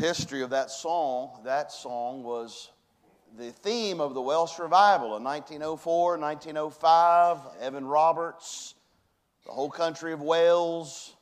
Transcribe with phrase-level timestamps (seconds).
[0.00, 2.70] history of that song, that song was
[3.36, 7.38] the theme of the Welsh revival in 1904, 1905.
[7.60, 8.74] Evan Roberts,
[9.44, 11.14] the whole country of Wales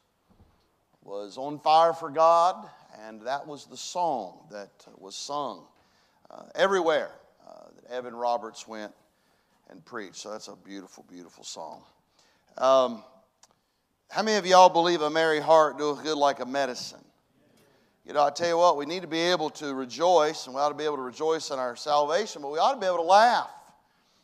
[1.03, 2.69] was on fire for God,
[3.04, 5.65] and that was the song that was sung
[6.31, 7.10] uh, everywhere
[7.49, 8.92] uh, that Evan Roberts went
[9.71, 10.17] and preached.
[10.17, 11.83] So that's a beautiful, beautiful song.
[12.56, 13.03] Um,
[14.08, 17.05] how many of y'all believe a merry heart doeth good like a medicine?
[18.09, 20.62] You know, I tell you what, we need to be able to rejoice, and we
[20.62, 22.97] ought to be able to rejoice in our salvation, but we ought to be able
[22.97, 23.51] to laugh.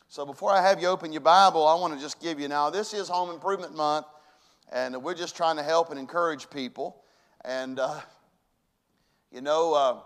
[0.07, 2.71] So before I have you open your Bible, I want to just give you now,
[2.71, 4.07] this is Home Improvement Month,
[4.71, 7.03] and we're just trying to help and encourage people.
[7.43, 7.99] And, uh,
[9.31, 9.99] you know, uh,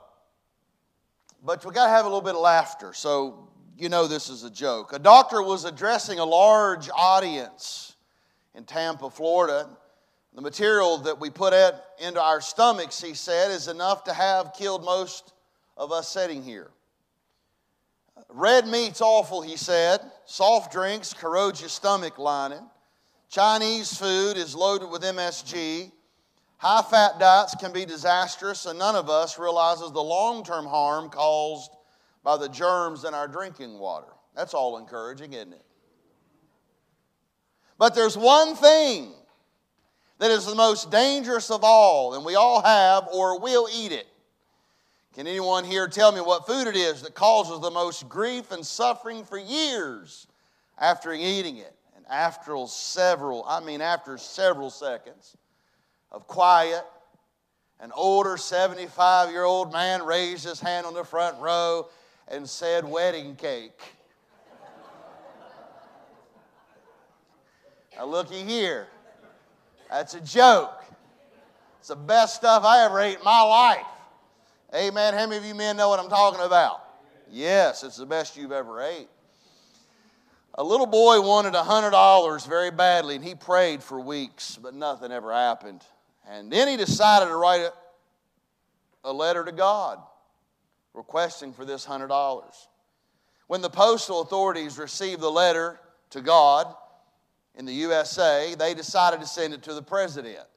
[1.46, 2.92] but we got to have a little bit of laughter.
[2.92, 4.92] So, you know, this is a joke.
[4.92, 7.96] A doctor was addressing a large audience
[8.56, 9.70] in Tampa, Florida.
[10.40, 14.54] The material that we put at, into our stomachs, he said, is enough to have
[14.54, 15.34] killed most
[15.76, 16.72] of us sitting here.
[18.30, 20.00] Red meat's awful, he said.
[20.23, 22.66] Soft drinks corrode your stomach lining.
[23.28, 25.92] Chinese food is loaded with MSG.
[26.56, 31.09] High fat diets can be disastrous, and none of us realizes the long term harm
[31.09, 31.72] caused
[32.24, 34.14] by the germs in our drinking water.
[34.38, 35.66] That's all encouraging, isn't it?
[37.78, 39.16] But there's one thing
[40.20, 44.06] that is the most dangerous of all, and we all have or will eat it.
[45.16, 48.64] Can anyone here tell me what food it is that causes the most grief and
[48.66, 50.28] suffering for years
[50.78, 51.73] after eating it?
[51.95, 55.36] And after several, I mean, after several seconds
[56.12, 56.84] of quiet,
[57.80, 61.88] an older 75 year old man raised his hand on the front row
[62.28, 63.80] and said, Wedding cake.
[67.97, 68.88] now, looky here.
[69.90, 70.84] That's a joke.
[71.80, 73.86] It's the best stuff I ever ate in my life.
[74.76, 75.14] Amen.
[75.14, 76.84] How many of you men know what I'm talking about?
[77.31, 79.08] Yes, it's the best you've ever ate.
[80.56, 85.31] A little boy wanted $100 very badly, and he prayed for weeks, but nothing ever
[85.31, 85.81] happened.
[86.28, 87.74] And then he decided to write a,
[89.06, 90.00] a letter to God
[90.94, 92.44] requesting for this $100.
[93.47, 95.80] When the postal authorities received the letter
[96.12, 96.75] to God,
[97.59, 100.47] in the USA, they decided to send it to the president.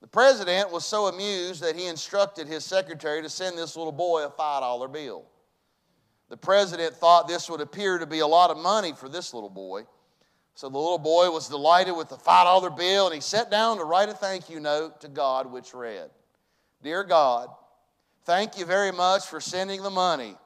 [0.00, 4.24] The president was so amused that he instructed his secretary to send this little boy
[4.24, 5.24] a $5 bill.
[6.28, 9.48] The president thought this would appear to be a lot of money for this little
[9.50, 9.84] boy.
[10.56, 13.84] So the little boy was delighted with the $5 bill and he sat down to
[13.84, 16.10] write a thank you note to God, which read
[16.82, 17.50] Dear God,
[18.24, 20.36] thank you very much for sending the money.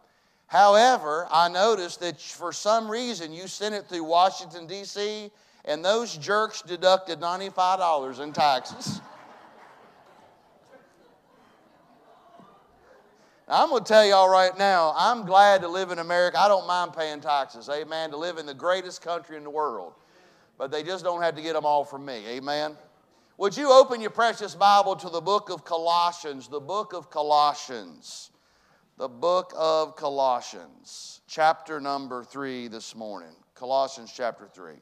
[0.46, 5.30] However, I noticed that for some reason you sent it through Washington, D.C.,
[5.64, 9.00] and those jerks deducted $95 in taxes.
[13.46, 16.38] I'm going to tell y'all right now, I'm glad to live in America.
[16.38, 19.92] I don't mind paying taxes, amen, to live in the greatest country in the world.
[20.56, 22.76] But they just don't have to get them all from me, amen.
[23.36, 28.30] Would you open your precious Bible to the book of Colossians, the book of Colossians,
[28.96, 33.34] the book of Colossians, chapter number three this morning.
[33.54, 34.78] Colossians chapter three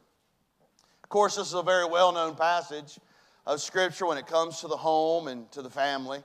[1.13, 2.99] course, this is a very well known passage
[3.47, 6.21] of Scripture when it comes to the home and to the family.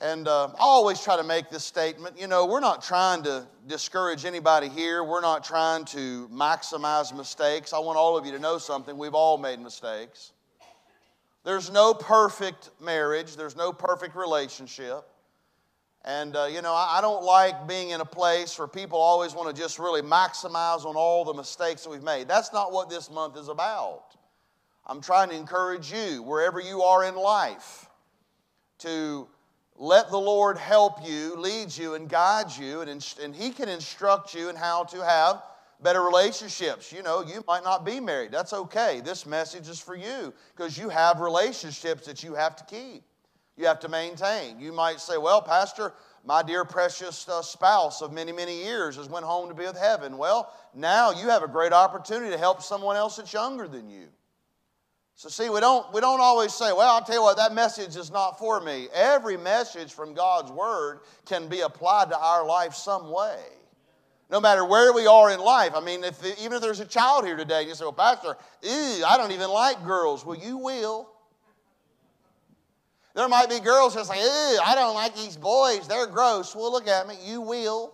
[0.00, 2.20] And uh, I always try to make this statement.
[2.20, 5.02] You know, we're not trying to discourage anybody here.
[5.02, 7.72] We're not trying to maximize mistakes.
[7.72, 8.96] I want all of you to know something.
[8.96, 10.30] We've all made mistakes.
[11.42, 15.02] There's no perfect marriage, there's no perfect relationship.
[16.04, 19.54] And, uh, you know, I, don't like being in a place where people always want
[19.54, 22.28] to just really maximize on all the mistakes that we've made.
[22.28, 24.16] That's not what this month is about.
[24.86, 27.86] I'm trying to encourage you, wherever you are in life,
[28.78, 29.28] to
[29.76, 34.34] let the Lord help you, lead you, and guide you, and, and He can instruct
[34.34, 35.42] you in how to have
[35.82, 36.92] better relationships.
[36.92, 38.30] You know, you might not be married.
[38.30, 39.02] That's okay.
[39.04, 43.02] This message is for you because you have relationships that you have to keep
[43.58, 44.60] you have to maintain.
[44.60, 45.92] You might say, Well, Pastor,
[46.24, 49.76] my dear precious uh, spouse of many, many years has went home to be with
[49.76, 50.16] heaven.
[50.16, 54.06] Well, now you have a great opportunity to help someone else that's younger than you.
[55.16, 57.96] So see, we don't, we don't always say, well, I'll tell you what, that message
[57.96, 58.86] is not for me.
[58.94, 63.40] Every message from God's Word can be applied to our life some way.
[64.30, 65.72] No matter where we are in life.
[65.74, 68.36] I mean, if, even if there's a child here today, and you say, well, Pastor,
[68.62, 70.24] ew, I don't even like girls.
[70.24, 71.10] Well, you will.
[73.18, 75.88] There might be girls that say, I don't like these boys.
[75.88, 76.54] They're gross.
[76.54, 77.16] Well, look at me.
[77.24, 77.92] You will.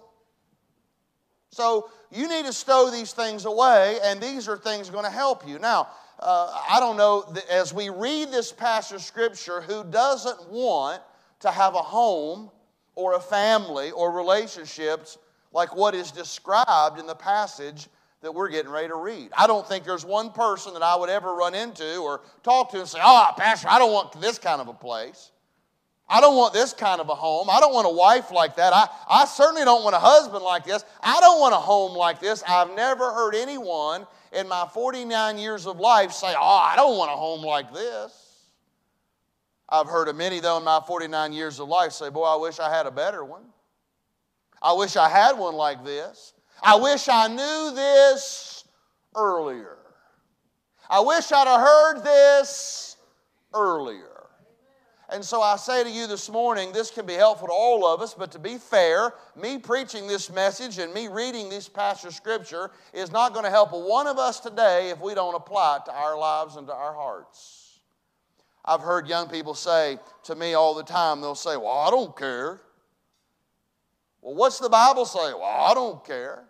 [1.48, 5.48] So you need to stow these things away, and these are things going to help
[5.48, 5.58] you.
[5.58, 5.88] Now,
[6.20, 11.00] uh, I don't know, as we read this passage of Scripture, who doesn't want
[11.40, 12.50] to have a home
[12.94, 15.16] or a family or relationships
[15.54, 17.88] like what is described in the passage
[18.24, 19.30] that we're getting ready to read.
[19.36, 22.80] I don't think there's one person that I would ever run into or talk to
[22.80, 25.30] and say, Oh, Pastor, I don't want this kind of a place.
[26.08, 27.48] I don't want this kind of a home.
[27.48, 28.72] I don't want a wife like that.
[28.74, 30.84] I, I certainly don't want a husband like this.
[31.02, 32.42] I don't want a home like this.
[32.46, 37.10] I've never heard anyone in my 49 years of life say, Oh, I don't want
[37.10, 38.20] a home like this.
[39.68, 42.58] I've heard of many, though, in my 49 years of life say, Boy, I wish
[42.58, 43.44] I had a better one.
[44.62, 46.32] I wish I had one like this.
[46.62, 48.64] I wish I knew this
[49.14, 49.78] earlier.
[50.88, 52.96] I wish I'd have heard this
[53.54, 54.14] earlier.
[55.10, 58.00] And so I say to you this morning, this can be helpful to all of
[58.00, 62.14] us, but to be fair, me preaching this message and me reading this passage of
[62.14, 65.84] Scripture is not going to help one of us today if we don't apply it
[65.84, 67.80] to our lives and to our hearts.
[68.64, 72.16] I've heard young people say to me all the time, they'll say, Well, I don't
[72.16, 72.60] care.
[74.24, 75.34] Well, what's the Bible say?
[75.34, 76.44] Well, I don't care.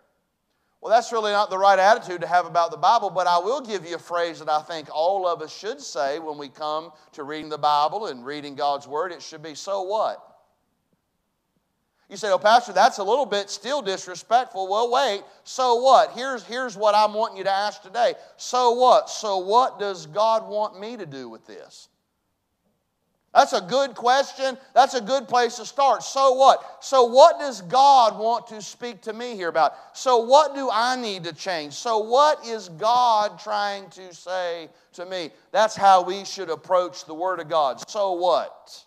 [0.80, 3.60] Well, that's really not the right attitude to have about the Bible, but I will
[3.60, 6.92] give you a phrase that I think all of us should say when we come
[7.12, 9.10] to reading the Bible and reading God's Word.
[9.10, 10.24] It should be, so what?
[12.08, 14.68] You say, oh, Pastor, that's a little bit still disrespectful.
[14.70, 16.12] Well, wait, so what?
[16.12, 18.14] Here's, here's what I'm wanting you to ask today.
[18.36, 19.10] So what?
[19.10, 21.88] So what does God want me to do with this?
[23.34, 24.56] That's a good question.
[24.74, 26.04] That's a good place to start.
[26.04, 26.84] So what?
[26.84, 29.74] So, what does God want to speak to me here about?
[29.92, 31.72] So, what do I need to change?
[31.72, 35.30] So, what is God trying to say to me?
[35.50, 37.88] That's how we should approach the Word of God.
[37.90, 38.84] So, what?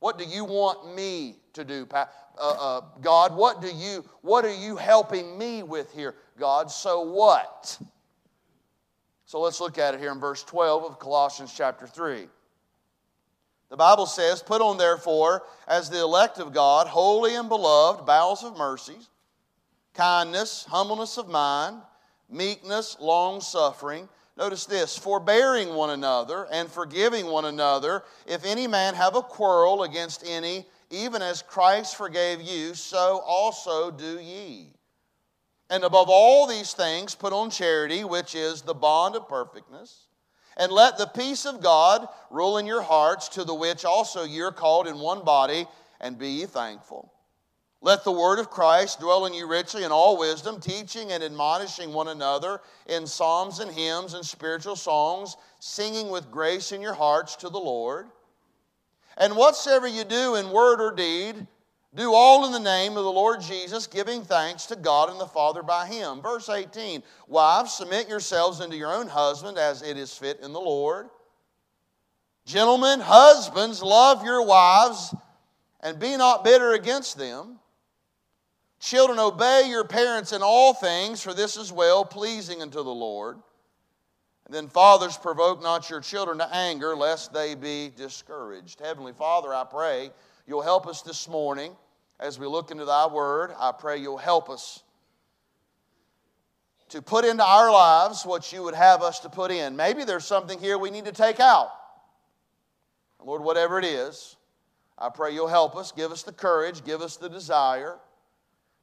[0.00, 2.06] What do you want me to do, uh,
[2.38, 3.36] uh, God?
[3.36, 4.04] What do you?
[4.22, 6.70] What are you helping me with here, God?
[6.70, 7.78] So what?
[9.26, 12.28] So let's look at it here in verse 12 of Colossians chapter 3.
[13.74, 18.44] The Bible says, Put on, therefore, as the elect of God, holy and beloved, bowels
[18.44, 19.08] of mercies,
[19.94, 21.78] kindness, humbleness of mind,
[22.30, 24.08] meekness, long suffering.
[24.36, 29.82] Notice this forbearing one another and forgiving one another, if any man have a quarrel
[29.82, 34.68] against any, even as Christ forgave you, so also do ye.
[35.68, 40.03] And above all these things, put on charity, which is the bond of perfectness.
[40.56, 44.52] And let the peace of God rule in your hearts, to the which also you're
[44.52, 45.66] called in one body,
[46.00, 47.12] and be ye thankful.
[47.80, 51.92] Let the word of Christ dwell in you richly in all wisdom, teaching and admonishing
[51.92, 57.36] one another in psalms and hymns and spiritual songs, singing with grace in your hearts
[57.36, 58.06] to the Lord.
[59.18, 61.46] And whatsoever you do in word or deed,
[61.96, 65.26] do all in the name of the Lord Jesus, giving thanks to God and the
[65.26, 66.20] Father by Him.
[66.20, 70.60] Verse 18 Wives, submit yourselves unto your own husband as it is fit in the
[70.60, 71.08] Lord.
[72.46, 75.14] Gentlemen, husbands, love your wives
[75.80, 77.60] and be not bitter against them.
[78.80, 83.36] Children, obey your parents in all things, for this is well pleasing unto the Lord.
[84.46, 88.80] And then, fathers, provoke not your children to anger, lest they be discouraged.
[88.80, 90.10] Heavenly Father, I pray
[90.46, 91.74] you'll help us this morning
[92.20, 94.82] as we look into thy word, I pray you'll help us
[96.90, 99.74] to put into our lives what you would have us to put in.
[99.74, 101.70] Maybe there's something here we need to take out.
[103.24, 104.36] Lord, whatever it is,
[104.98, 107.96] I pray you'll help us, give us the courage, give us the desire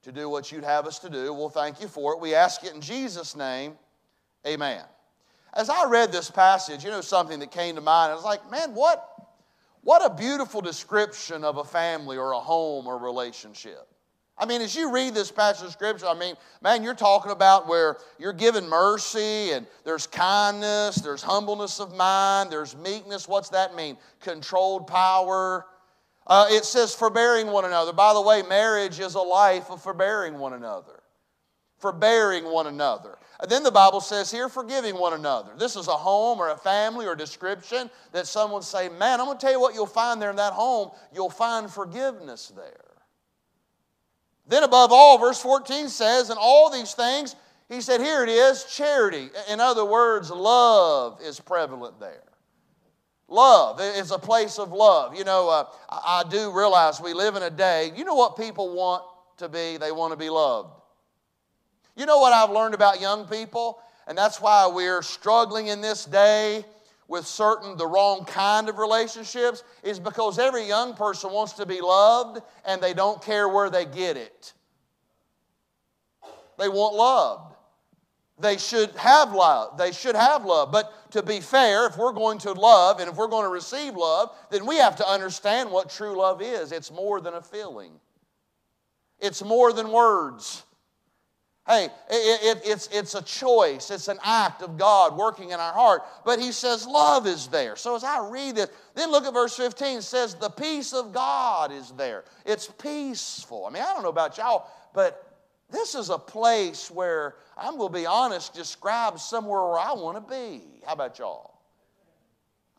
[0.04, 1.32] to do what you'd have us to do.
[1.34, 2.20] We'll thank you for it.
[2.20, 3.78] We ask it in Jesus' name.
[4.46, 4.84] Amen.
[5.54, 8.12] As I read this passage, you know something that came to mind.
[8.12, 9.11] I was like, man, what
[9.84, 13.88] what a beautiful description of a family or a home or relationship.
[14.38, 17.68] I mean, as you read this passage of scripture, I mean, man, you're talking about
[17.68, 23.28] where you're given mercy and there's kindness, there's humbleness of mind, there's meekness.
[23.28, 23.98] What's that mean?
[24.20, 25.68] Controlled power.
[26.26, 27.94] Uh, it says forbearing one another.
[27.94, 31.04] By the way, marriage is a life of forbearing one another,
[31.78, 33.18] forbearing one another.
[33.48, 35.52] Then the Bible says here, forgiving one another.
[35.58, 39.26] This is a home or a family or a description that someone say, man, I'm
[39.26, 40.92] going to tell you what you'll find there in that home.
[41.14, 42.92] You'll find forgiveness there.
[44.48, 47.36] Then above all, verse 14 says, and all these things,
[47.68, 49.30] he said, here it is, charity.
[49.50, 52.24] In other words, love is prevalent there.
[53.28, 55.16] Love is a place of love.
[55.16, 58.76] You know, uh, I do realize we live in a day, you know what people
[58.76, 59.04] want
[59.38, 59.78] to be?
[59.78, 60.81] They want to be loved.
[61.96, 63.80] You know what I've learned about young people?
[64.08, 66.66] And that's why we're struggling in this day
[67.08, 71.82] with certain the wrong kind of relationships is because every young person wants to be
[71.82, 74.54] loved and they don't care where they get it.
[76.58, 77.56] They want loved.
[78.40, 79.78] they should have love.
[79.78, 80.72] They should have love.
[80.72, 83.96] But to be fair, if we're going to love and if we're going to receive
[83.96, 86.72] love, then we have to understand what true love is.
[86.72, 87.92] It's more than a feeling,
[89.20, 90.64] it's more than words.
[91.68, 95.74] Hey, it, it, it's, it's a choice, it's an act of God working in our
[95.74, 96.02] heart.
[96.26, 97.76] But he says love is there.
[97.76, 100.00] So as I read this, then look at verse 15.
[100.00, 102.24] It says, The peace of God is there.
[102.46, 103.68] It's peaceful.
[103.68, 105.32] I mean, I don't know about y'all, but
[105.72, 110.18] this is a place where, I'm going to be honest, describes somewhere where I want
[110.18, 110.64] to be.
[110.86, 111.52] How about y'all?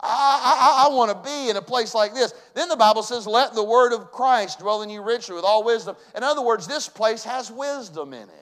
[0.00, 2.34] I, I, I want to be in a place like this.
[2.54, 5.62] Then the Bible says, Let the word of Christ dwell in you richly with all
[5.62, 5.94] wisdom.
[6.16, 8.41] In other words, this place has wisdom in it.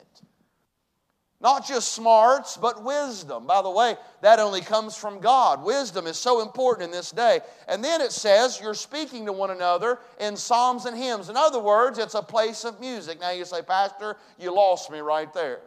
[1.42, 3.46] Not just smarts, but wisdom.
[3.46, 5.64] By the way, that only comes from God.
[5.64, 7.40] Wisdom is so important in this day.
[7.66, 11.30] And then it says you're speaking to one another in psalms and hymns.
[11.30, 13.20] In other words, it's a place of music.
[13.20, 15.60] Now you say, Pastor, you lost me right there.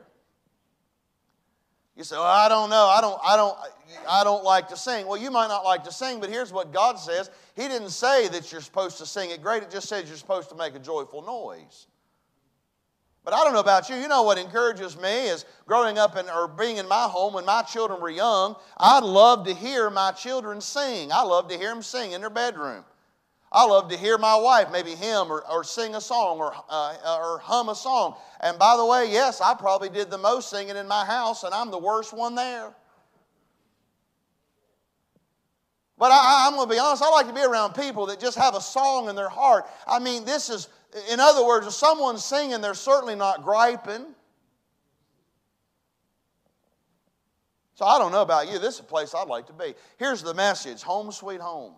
[1.95, 2.85] You say, well, I don't know.
[2.85, 3.57] I don't, I don't,
[4.07, 5.07] I don't like to sing.
[5.07, 7.31] Well, you might not like to sing, but here's what God says.
[7.55, 9.63] He didn't say that you're supposed to sing it great.
[9.63, 11.87] It just says you're supposed to make a joyful noise.
[13.23, 13.95] But I don't know about you.
[13.95, 17.45] You know what encourages me is growing up in, or being in my home when
[17.45, 18.55] my children were young.
[18.77, 21.11] I'd love to hear my children sing.
[21.11, 22.83] I love to hear them sing in their bedroom.
[23.53, 27.19] I love to hear my wife maybe hymn or, or sing a song or, uh,
[27.21, 28.15] or hum a song.
[28.41, 31.53] And by the way, yes, I probably did the most singing in my house, and
[31.53, 32.73] I'm the worst one there.
[35.99, 38.37] But I, am going to be honest, I like to be around people that just
[38.37, 39.65] have a song in their heart.
[39.87, 40.67] I mean, this is
[41.11, 44.05] in other words, if someone's singing, they're certainly not griping.
[47.75, 48.59] So I don't know about you.
[48.59, 49.73] This is a place I'd like to be.
[49.97, 51.73] Here's the message home, sweet home.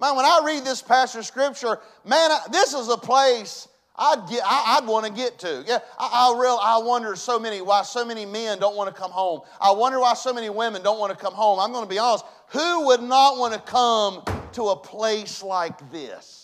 [0.00, 4.78] Man, when I read this passage of scripture, man, this is a place I'd, I,
[4.80, 5.64] would want to get to.
[5.66, 9.00] Yeah, I, I, real, I wonder so many why so many men don't want to
[9.00, 9.40] come home.
[9.60, 11.58] I wonder why so many women don't want to come home.
[11.58, 12.24] I'm going to be honest.
[12.50, 16.37] Who would not want to come to a place like this?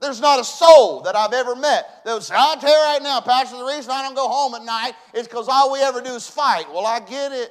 [0.00, 3.02] There's not a soul that I've ever met that would say, I'll tell you right
[3.02, 6.00] now, Pastor, the reason I don't go home at night is because all we ever
[6.00, 6.66] do is fight.
[6.72, 7.50] Well, I get it.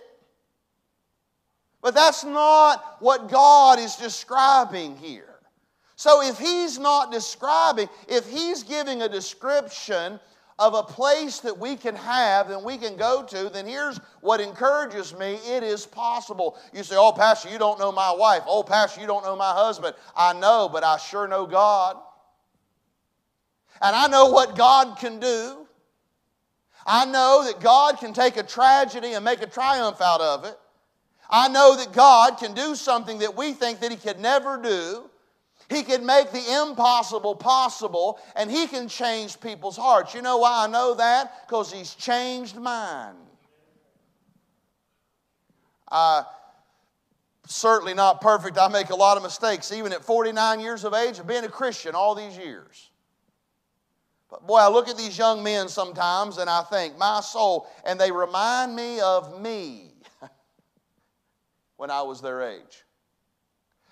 [1.82, 5.36] But that's not what God is describing here.
[5.96, 10.20] So if He's not describing, if He's giving a description
[10.60, 14.40] of a place that we can have and we can go to, then here's what
[14.40, 16.58] encourages me it is possible.
[16.74, 18.44] You say, Oh, Pastor, you don't know my wife.
[18.48, 19.96] Oh, Pastor, you don't know my husband.
[20.16, 21.98] I know, but I sure know God.
[23.82, 25.68] And I know what God can do.
[26.86, 30.58] I know that God can take a tragedy and make a triumph out of it.
[31.30, 35.10] I know that God can do something that we think that He could never do.
[35.70, 40.14] He can make the impossible possible, and He can change people's hearts.
[40.14, 41.46] You know why I know that?
[41.46, 43.16] Because He's changed mine.
[45.92, 46.24] I
[47.46, 48.58] certainly not perfect.
[48.58, 51.50] I make a lot of mistakes, even at 49 years of age of being a
[51.50, 52.90] Christian all these years.
[54.30, 58.00] But boy, I look at these young men sometimes and I think, my soul, and
[58.00, 59.92] they remind me of me
[61.78, 62.84] when I was their age.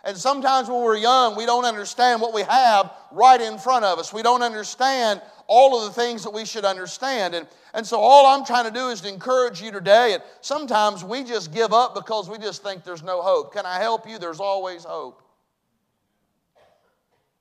[0.05, 3.97] And sometimes when we're young, we don't understand what we have right in front of
[3.97, 4.13] us.
[4.13, 7.33] We don't understand all of the things that we should understand.
[7.33, 10.13] And, and so, all I'm trying to do is to encourage you today.
[10.13, 13.53] And sometimes we just give up because we just think there's no hope.
[13.53, 14.19] Can I help you?
[14.19, 15.23] There's always hope.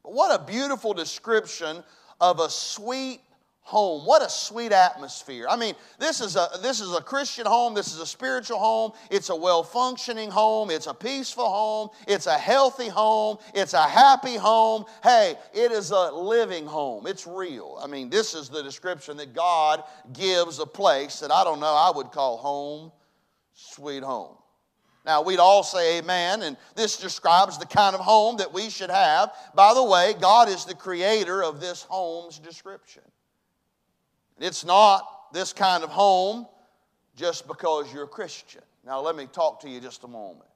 [0.02, 1.84] But what a beautiful description
[2.20, 3.20] of a sweet
[3.64, 4.04] home.
[4.04, 5.46] What a sweet atmosphere.
[5.48, 8.92] I mean, this is a this is a Christian home, this is a spiritual home,
[9.10, 14.36] it's a well-functioning home, it's a peaceful home, it's a healthy home, it's a happy
[14.36, 14.84] home.
[15.02, 17.06] Hey, it is a living home.
[17.06, 17.80] It's real.
[17.82, 21.74] I mean, this is the description that God gives a place that I don't know
[21.74, 22.92] I would call home,
[23.54, 24.36] sweet home.
[25.04, 28.90] Now, we'd all say amen, and this describes the kind of home that we should
[28.90, 29.32] have.
[29.54, 33.02] By the way, God is the creator of this home's description.
[34.38, 36.46] It's not this kind of home
[37.16, 38.62] just because you're a Christian.
[38.86, 40.48] Now, let me talk to you just a moment.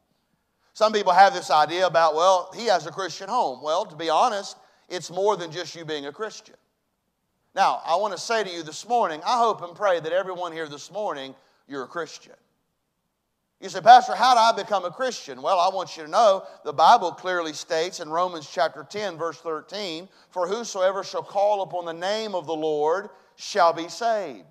[0.73, 3.62] Some people have this idea about, well, he has a Christian home.
[3.62, 4.57] Well, to be honest,
[4.88, 6.55] it's more than just you being a Christian.
[7.55, 10.52] Now, I want to say to you this morning, I hope and pray that everyone
[10.52, 11.35] here this morning,
[11.67, 12.35] you're a Christian.
[13.61, 15.43] You say, Pastor, how do I become a Christian?
[15.43, 19.38] Well, I want you to know the Bible clearly states in Romans chapter 10, verse
[19.38, 24.47] 13, For whosoever shall call upon the name of the Lord shall be saved.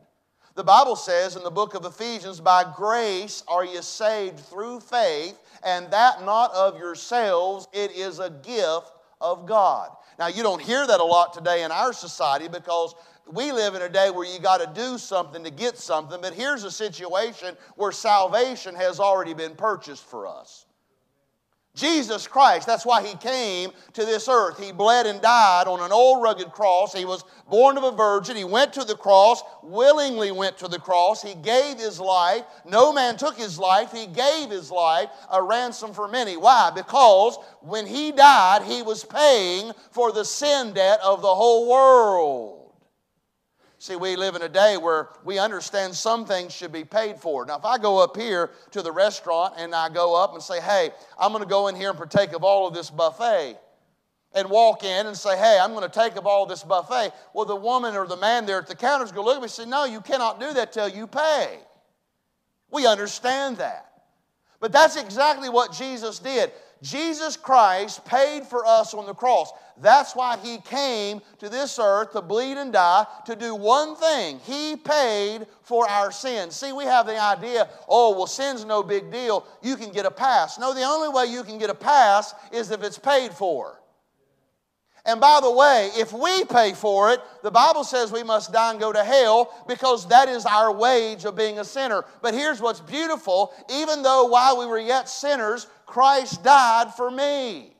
[0.55, 5.39] The Bible says in the book of Ephesians, By grace are you saved through faith,
[5.63, 9.89] and that not of yourselves, it is a gift of God.
[10.19, 12.95] Now, you don't hear that a lot today in our society because
[13.31, 16.33] we live in a day where you got to do something to get something, but
[16.33, 20.65] here's a situation where salvation has already been purchased for us.
[21.77, 24.59] Jesus Christ, that's why he came to this earth.
[24.59, 26.91] He bled and died on an old rugged cross.
[26.91, 28.35] He was born of a virgin.
[28.35, 31.21] He went to the cross, willingly went to the cross.
[31.21, 32.41] He gave his life.
[32.65, 33.91] No man took his life.
[33.91, 36.35] He gave his life a ransom for many.
[36.35, 36.71] Why?
[36.73, 42.56] Because when he died, he was paying for the sin debt of the whole world.
[43.87, 47.45] See, we live in a day where we understand some things should be paid for.
[47.45, 50.59] Now, if I go up here to the restaurant and I go up and say,
[50.59, 53.57] hey, I'm going to go in here and partake of all of this buffet,
[54.33, 57.45] and walk in and say, hey, I'm going to take of all this buffet, well,
[57.45, 59.45] the woman or the man there at the counter is going to look at me
[59.45, 61.57] and say, no, you cannot do that till you pay.
[62.69, 63.89] We understand that.
[64.59, 66.51] But that's exactly what Jesus did.
[66.81, 69.51] Jesus Christ paid for us on the cross.
[69.79, 74.39] That's why he came to this earth to bleed and die to do one thing.
[74.39, 76.55] He paid for our sins.
[76.55, 79.45] See, we have the idea, oh, well, sin's no big deal.
[79.61, 80.57] You can get a pass.
[80.57, 83.79] No, the only way you can get a pass is if it's paid for.
[85.07, 88.71] And by the way, if we pay for it, the Bible says we must die
[88.71, 92.03] and go to hell because that is our wage of being a sinner.
[92.21, 97.73] But here's what's beautiful even though while we were yet sinners, Christ died for me.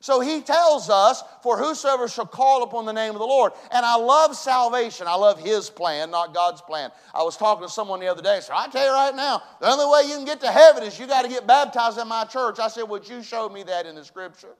[0.00, 3.52] So he tells us, For whosoever shall call upon the name of the Lord.
[3.72, 5.06] And I love salvation.
[5.08, 6.90] I love his plan, not God's plan.
[7.14, 8.40] I was talking to someone the other day.
[8.42, 10.98] So I tell you right now, the only way you can get to heaven is
[10.98, 12.58] you got to get baptized in my church.
[12.58, 14.54] I said, Would you show me that in the scripture?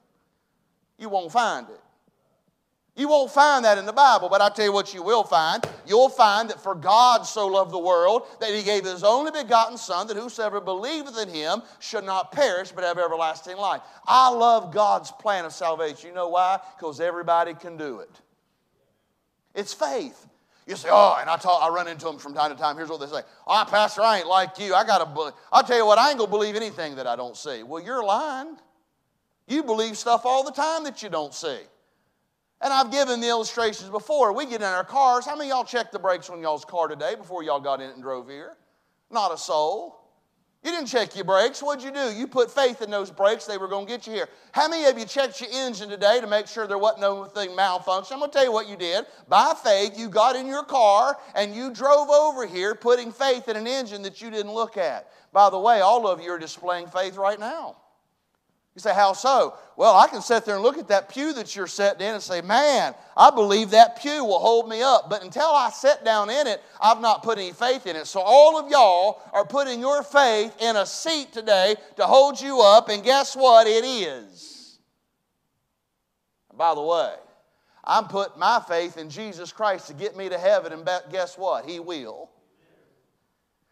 [0.99, 1.79] You won't find it.
[2.95, 5.65] You won't find that in the Bible, but I tell you what you will find.
[5.87, 9.77] You'll find that for God so loved the world that he gave his only begotten
[9.77, 13.81] Son, that whosoever believeth in him should not perish but have everlasting life.
[14.05, 16.09] I love God's plan of salvation.
[16.09, 16.59] You know why?
[16.77, 18.11] Because everybody can do it.
[19.55, 20.25] It's faith.
[20.67, 22.75] You say, oh, and I talk, I run into them from time to time.
[22.75, 24.75] Here's what they say: "Oh, Pastor, I ain't like you.
[24.75, 25.09] I gotta
[25.51, 28.03] I'll tell you what, I ain't gonna believe anything that I don't see." Well, you're
[28.03, 28.57] lying.
[29.49, 31.57] You believe stuff all the time that you don't see.
[32.61, 34.31] And I've given the illustrations before.
[34.33, 35.25] We get in our cars.
[35.25, 37.93] How many y'all checked the brakes on y'all's car today before y'all got in it
[37.93, 38.55] and drove here?
[39.09, 39.95] Not a soul.
[40.63, 41.63] You didn't check your brakes.
[41.63, 42.13] What'd you do?
[42.13, 43.45] You put faith in those brakes.
[43.45, 44.27] They were going to get you here.
[44.51, 47.55] How many of you checked your engine today to make sure there wasn't no thing
[47.55, 48.15] malfunction?
[48.15, 49.05] I'm going to tell you what you did.
[49.29, 53.55] By faith, you got in your car and you drove over here putting faith in
[53.55, 55.09] an engine that you didn't look at.
[55.31, 57.77] By the way, all of you are displaying faith right now.
[58.79, 59.55] You say, How so?
[59.75, 62.23] Well, I can sit there and look at that pew that you're sitting in and
[62.23, 65.09] say, Man, I believe that pew will hold me up.
[65.09, 68.07] But until I sit down in it, I've not put any faith in it.
[68.07, 72.61] So all of y'all are putting your faith in a seat today to hold you
[72.61, 73.67] up, and guess what?
[73.67, 74.79] It is.
[76.55, 77.15] by the way,
[77.83, 81.65] I'm putting my faith in Jesus Christ to get me to heaven, and guess what?
[81.65, 82.29] He will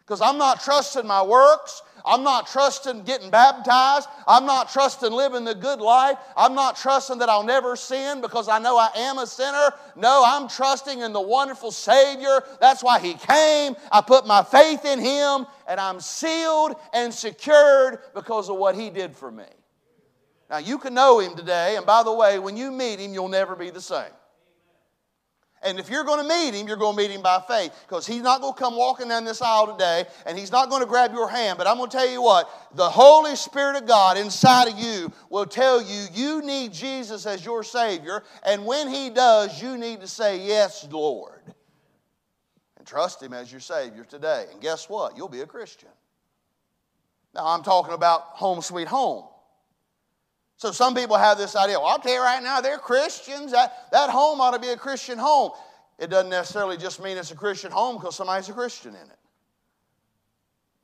[0.08, 1.82] because I'm not trusting my works.
[2.02, 4.08] I'm not trusting getting baptized.
[4.26, 6.16] I'm not trusting living the good life.
[6.34, 9.70] I'm not trusting that I'll never sin because I know I am a sinner.
[9.96, 12.42] No, I'm trusting in the wonderful Savior.
[12.58, 13.76] That's why He came.
[13.92, 18.88] I put my faith in Him, and I'm sealed and secured because of what He
[18.88, 19.44] did for me.
[20.48, 23.28] Now, you can know Him today, and by the way, when you meet Him, you'll
[23.28, 24.12] never be the same.
[25.62, 28.06] And if you're going to meet him, you're going to meet him by faith because
[28.06, 30.86] he's not going to come walking down this aisle today and he's not going to
[30.86, 31.58] grab your hand.
[31.58, 35.12] But I'm going to tell you what the Holy Spirit of God inside of you
[35.30, 38.22] will tell you you need Jesus as your Savior.
[38.44, 41.42] And when he does, you need to say, Yes, Lord.
[42.76, 44.46] And trust him as your Savior today.
[44.52, 45.16] And guess what?
[45.16, 45.88] You'll be a Christian.
[47.34, 49.24] Now, I'm talking about home sweet home.
[50.58, 53.52] So some people have this idea, well, I'll tell you right now, they're Christians.
[53.52, 55.52] That, that home ought to be a Christian home.
[56.00, 59.18] It doesn't necessarily just mean it's a Christian home because somebody's a Christian in it.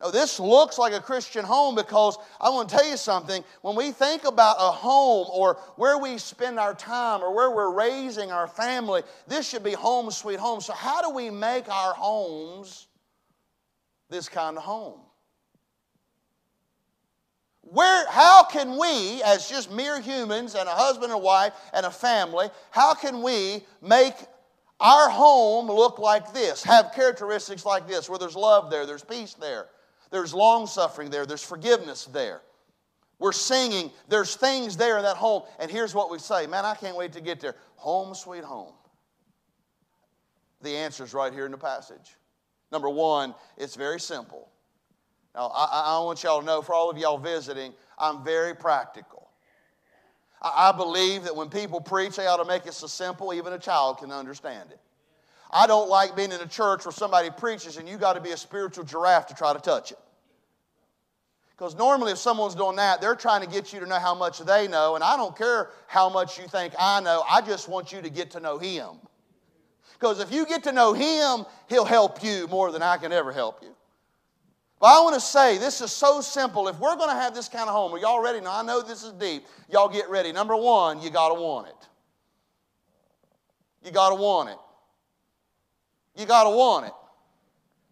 [0.00, 3.42] No, this looks like a Christian home because I want to tell you something.
[3.62, 7.72] When we think about a home or where we spend our time or where we're
[7.72, 10.60] raising our family, this should be home sweet home.
[10.60, 12.86] So, how do we make our homes
[14.08, 15.00] this kind of home?
[17.74, 21.90] Where, how can we, as just mere humans and a husband and wife and a
[21.90, 24.14] family, how can we make
[24.78, 29.34] our home look like this, have characteristics like this, where there's love there, there's peace
[29.34, 29.66] there,
[30.12, 32.42] there's long suffering there, there's forgiveness there?
[33.18, 35.42] We're singing, there's things there in that home.
[35.58, 37.56] And here's what we say Man, I can't wait to get there.
[37.76, 38.74] Home, sweet home.
[40.62, 42.16] The answer is right here in the passage.
[42.70, 44.48] Number one, it's very simple.
[45.34, 49.28] Now, I, I want y'all to know, for all of y'all visiting, I'm very practical.
[50.40, 53.58] I believe that when people preach, they ought to make it so simple even a
[53.58, 54.78] child can understand it.
[55.50, 58.32] I don't like being in a church where somebody preaches and you got to be
[58.32, 59.98] a spiritual giraffe to try to touch it.
[61.56, 64.40] Because normally, if someone's doing that, they're trying to get you to know how much
[64.40, 67.92] they know, and I don't care how much you think I know, I just want
[67.92, 68.96] you to get to know Him.
[69.92, 73.30] Because if you get to know Him, He'll help you more than I can ever
[73.30, 73.73] help you.
[74.80, 76.68] But I want to say this is so simple.
[76.68, 78.40] If we're going to have this kind of home, are y'all ready?
[78.40, 79.46] Now, I know this is deep.
[79.70, 80.32] Y'all get ready.
[80.32, 81.88] Number one, you got to want it.
[83.84, 84.58] You got to want it.
[86.16, 86.92] You got to want it.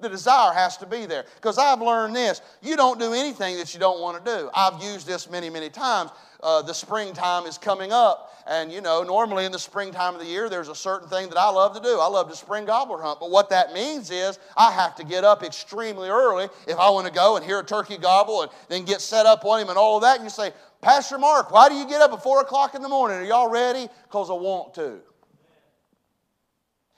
[0.01, 1.25] The desire has to be there.
[1.37, 4.51] Because I've learned this you don't do anything that you don't want to do.
[4.53, 6.11] I've used this many, many times.
[6.43, 8.31] Uh, the springtime is coming up.
[8.47, 11.39] And you know, normally in the springtime of the year, there's a certain thing that
[11.39, 12.01] I love to do.
[12.01, 13.21] I love to spring gobbler hunt.
[13.21, 17.07] But what that means is I have to get up extremely early if I want
[17.07, 19.79] to go and hear a turkey gobble and then get set up on him and
[19.79, 20.17] all of that.
[20.17, 20.51] And you say,
[20.81, 23.19] Pastor Mark, why do you get up at 4 o'clock in the morning?
[23.19, 23.89] Are y'all ready?
[24.09, 25.01] Because I want to.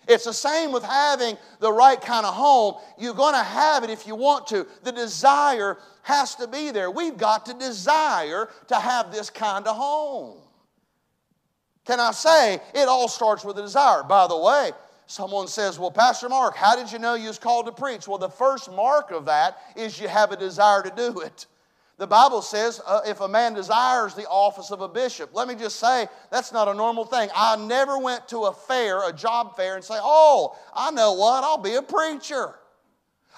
[0.07, 2.75] It's the same with having the right kind of home.
[2.99, 4.67] You're going to have it if you want to.
[4.83, 6.91] The desire has to be there.
[6.91, 10.39] We've got to desire to have this kind of home.
[11.85, 14.03] Can I say it all starts with a desire?
[14.03, 14.73] By the way,
[15.07, 18.09] someone says, Well, Pastor Mark, how did you know you was called to preach?
[18.09, 21.47] Well, the first mark of that is you have a desire to do it.
[21.97, 25.55] The Bible says uh, if a man desires the office of a bishop, let me
[25.55, 27.29] just say that's not a normal thing.
[27.35, 31.45] I never went to a fair, a job fair, and say, "Oh, I know what,
[31.45, 32.57] I'll be a preacher."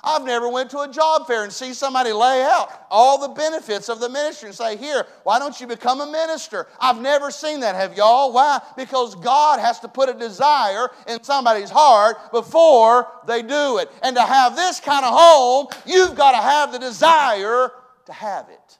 [0.04, 3.88] I've never went to a job fair and see somebody lay out all the benefits
[3.88, 7.60] of the ministry and say, "Here, why don't you become a minister?" I've never seen
[7.60, 7.74] that.
[7.74, 8.32] Have y'all?
[8.32, 8.60] Why?
[8.74, 13.90] Because God has to put a desire in somebody's heart before they do it.
[14.02, 17.70] And to have this kind of home, you've got to have the desire
[18.06, 18.78] to have it.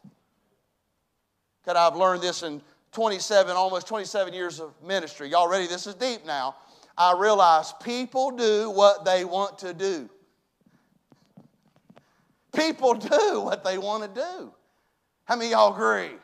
[1.65, 2.63] God, I've learned this in
[2.93, 5.29] 27, almost 27 years of ministry.
[5.29, 5.67] Y'all ready?
[5.67, 6.57] This is deep now.
[6.97, 10.09] I realize people do what they want to do.
[12.55, 14.53] People do what they want to do.
[15.25, 16.17] How many y'all agree?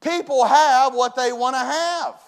[0.00, 2.20] People have what they want to have.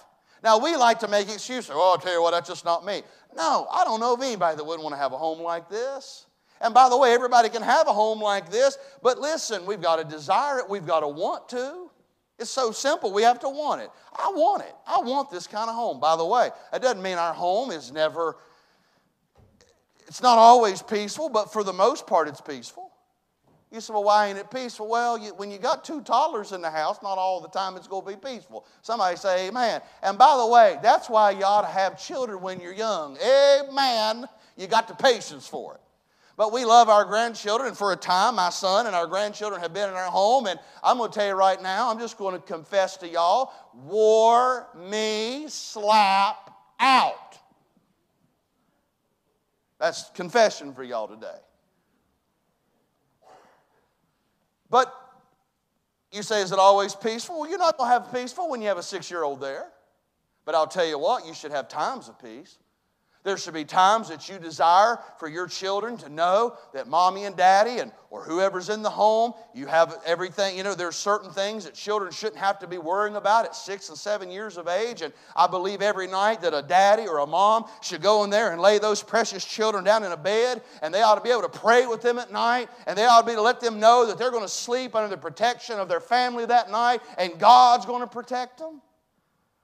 [0.42, 1.70] Now, we like to make excuses.
[1.72, 3.02] Oh, I'll tell you what, that's just not me.
[3.36, 6.25] No, I don't know of anybody that wouldn't want to have a home like this.
[6.60, 9.96] And by the way, everybody can have a home like this, but listen, we've got
[9.96, 11.90] to desire it, we've got to want to.
[12.38, 13.90] It's so simple, we have to want it.
[14.12, 14.74] I want it.
[14.86, 16.00] I want this kind of home.
[16.00, 18.36] By the way, that doesn't mean our home is never,
[20.06, 22.92] it's not always peaceful, but for the most part, it's peaceful.
[23.72, 24.88] You say, well, why ain't it peaceful?
[24.88, 27.88] Well, you, when you got two toddlers in the house, not all the time it's
[27.88, 28.64] going to be peaceful.
[28.80, 29.80] Somebody say, Amen.
[30.02, 33.18] And by the way, that's why you ought to have children when you're young.
[33.18, 34.26] Amen.
[34.56, 35.80] You got the patience for it.
[36.37, 37.68] But we love our grandchildren.
[37.68, 40.46] And for a time, my son and our grandchildren have been in our home.
[40.46, 43.53] And I'm going to tell you right now, I'm just going to confess to y'all
[43.75, 47.38] wore me slap out.
[49.79, 51.38] That's confession for y'all today.
[54.68, 54.92] But
[56.12, 57.40] you say, is it always peaceful?
[57.40, 59.66] Well, you're not going to have peaceful when you have a six year old there.
[60.44, 62.59] But I'll tell you what, you should have times of peace.
[63.26, 67.36] There should be times that you desire for your children to know that mommy and
[67.36, 70.56] daddy and or whoever's in the home, you have everything.
[70.56, 73.88] You know, there's certain things that children shouldn't have to be worrying about at six
[73.88, 75.02] and seven years of age.
[75.02, 78.52] And I believe every night that a daddy or a mom should go in there
[78.52, 81.42] and lay those precious children down in a bed, and they ought to be able
[81.42, 84.06] to pray with them at night, and they ought to be to let them know
[84.06, 87.86] that they're going to sleep under the protection of their family that night, and God's
[87.86, 88.80] going to protect them.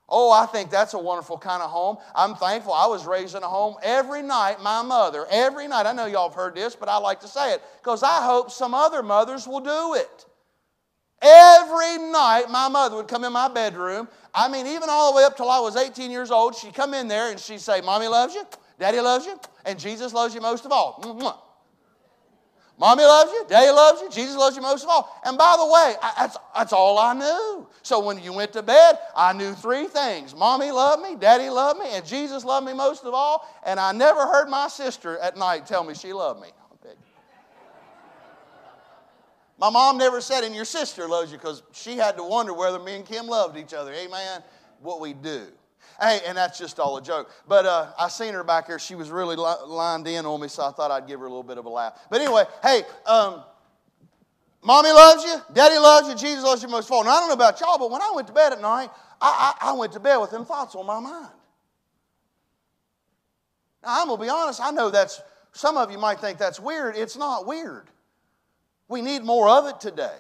[0.09, 1.97] Oh, I think that's a wonderful kind of home.
[2.15, 4.61] I'm thankful I was raised in a home every night.
[4.61, 7.55] My mother, every night, I know y'all have heard this, but I like to say
[7.55, 10.27] it because I hope some other mothers will do it.
[11.23, 14.09] Every night, my mother would come in my bedroom.
[14.35, 16.95] I mean, even all the way up till I was 18 years old, she'd come
[16.95, 18.45] in there and she'd say, Mommy loves you,
[18.79, 21.39] Daddy loves you, and Jesus loves you most of all.
[22.83, 25.21] Mommy loves you, Daddy loves you, Jesus loves you most of all.
[25.25, 27.69] And by the way, I, that's, that's all I knew.
[27.85, 31.79] So when you went to bed, I knew three things Mommy loved me, Daddy loved
[31.79, 33.49] me, and Jesus loved me most of all.
[33.65, 36.49] And I never heard my sister at night tell me she loved me.
[39.59, 42.81] My mom never said, and your sister loves you, because she had to wonder whether
[42.81, 43.93] me and Kim loved each other.
[43.93, 44.43] Amen?
[44.81, 45.47] What we do.
[46.03, 47.31] Hey, and that's just all a joke.
[47.47, 48.81] But uh, I seen her back there.
[48.81, 51.29] She was really li- lined in on me, so I thought I'd give her a
[51.29, 51.97] little bit of a laugh.
[52.11, 53.45] But anyway, hey, um,
[54.65, 57.05] mommy loves you, daddy loves you, Jesus loves you most of all.
[57.05, 59.55] Now, I don't know about y'all, but when I went to bed at night, I,
[59.61, 61.31] I, I went to bed with them thoughts on my mind.
[63.85, 66.59] Now, I'm going to be honest, I know that's, some of you might think that's
[66.59, 66.97] weird.
[66.97, 67.89] It's not weird.
[68.89, 70.17] We need more of it today.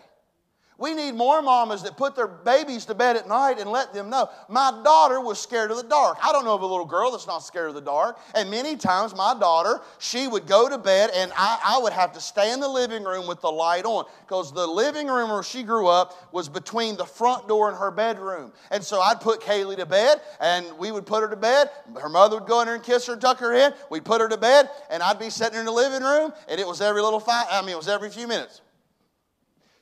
[0.82, 4.10] We need more mamas that put their babies to bed at night and let them
[4.10, 4.28] know.
[4.48, 6.18] My daughter was scared of the dark.
[6.20, 8.18] I don't know of a little girl that's not scared of the dark.
[8.34, 12.12] And many times, my daughter, she would go to bed and I, I would have
[12.14, 15.44] to stay in the living room with the light on because the living room where
[15.44, 18.52] she grew up was between the front door and her bedroom.
[18.72, 21.70] And so I'd put Kaylee to bed and we would put her to bed.
[21.96, 23.72] Her mother would go in there and kiss her and tuck her in.
[23.88, 26.66] We'd put her to bed and I'd be sitting in the living room and it
[26.66, 28.62] was every little five, I mean, it was every few minutes.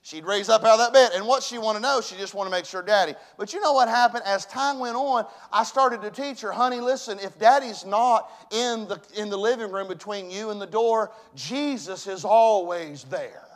[0.02, 1.12] She'd raise up out of that bed.
[1.14, 3.14] And what she want to know, she just want to make sure daddy.
[3.36, 4.22] But you know what happened?
[4.24, 8.88] As time went on, I started to teach her, honey, listen, if daddy's not in
[8.88, 13.46] the, in the living room between you and the door, Jesus is always there.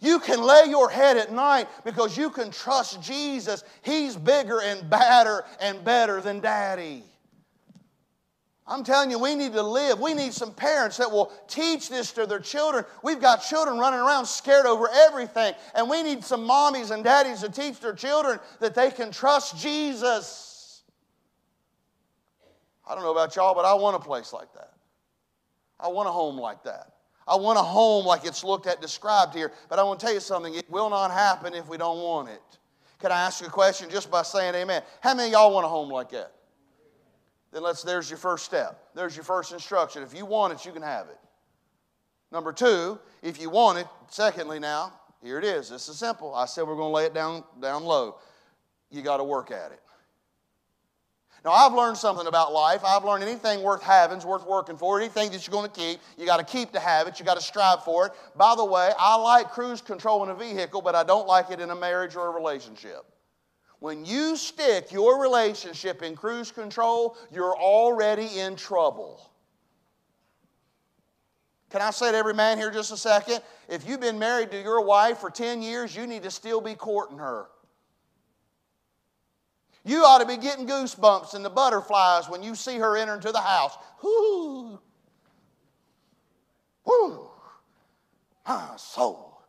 [0.00, 3.64] You can lay your head at night because you can trust Jesus.
[3.82, 7.04] He's bigger and badder and better than daddy.
[8.66, 10.00] I'm telling you, we need to live.
[10.00, 12.84] We need some parents that will teach this to their children.
[13.02, 17.40] We've got children running around scared over everything, and we need some mommies and daddies
[17.40, 20.82] to teach their children that they can trust Jesus.
[22.88, 24.72] I don't know about y'all, but I want a place like that.
[25.78, 26.92] I want a home like that.
[27.28, 30.14] I want a home like it's looked at described here, but I want to tell
[30.14, 30.54] you something.
[30.54, 32.42] It will not happen if we don't want it.
[32.98, 34.82] Can I ask you a question just by saying amen?
[35.02, 36.32] How many y'all want a home like that?
[37.54, 38.90] Then let's, there's your first step.
[38.96, 40.02] There's your first instruction.
[40.02, 41.18] If you want it, you can have it.
[42.32, 45.70] Number two, if you want it, secondly, now, here it is.
[45.70, 46.34] This is simple.
[46.34, 48.16] I said we're going to lay it down, down low.
[48.90, 49.80] You got to work at it.
[51.44, 52.80] Now, I've learned something about life.
[52.84, 54.98] I've learned anything worth having is worth working for.
[54.98, 57.20] Anything that you're going to keep, you got to keep to have it.
[57.20, 58.12] You got to strive for it.
[58.34, 61.60] By the way, I like cruise control in a vehicle, but I don't like it
[61.60, 63.04] in a marriage or a relationship.
[63.80, 69.30] When you stick your relationship in cruise control, you're already in trouble.
[71.70, 73.40] Can I say to every man here just a second?
[73.68, 76.74] If you've been married to your wife for 10 years, you need to still be
[76.74, 77.46] courting her.
[79.84, 83.32] You ought to be getting goosebumps and the butterflies when you see her enter into
[83.32, 83.76] the house.
[84.02, 84.78] Whoo!
[86.86, 87.28] Whoo!
[88.46, 89.42] Ah, soul.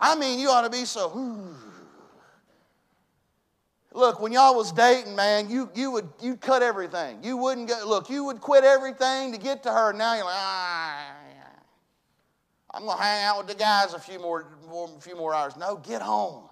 [0.00, 1.08] I mean, you ought to be so.
[1.08, 1.54] Whoo.
[3.98, 7.18] Look, when y'all was dating, man, you, you would you'd cut everything.
[7.24, 9.92] You wouldn't go, look, you would quit everything to get to her.
[9.92, 11.16] Now you're like, ah,
[12.72, 15.56] I'm gonna hang out with the guys a few more, more a few more hours.
[15.56, 16.48] No, get home.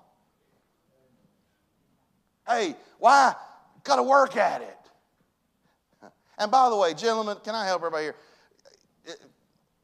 [2.49, 3.37] Hey, why?
[3.85, 6.11] Gotta work at it.
[6.39, 8.17] And by the way, gentlemen, can I help everybody here?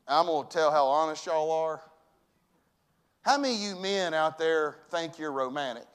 [0.09, 1.81] I'm gonna tell how honest y'all are.
[3.21, 5.87] How many of you men out there think you're romantic?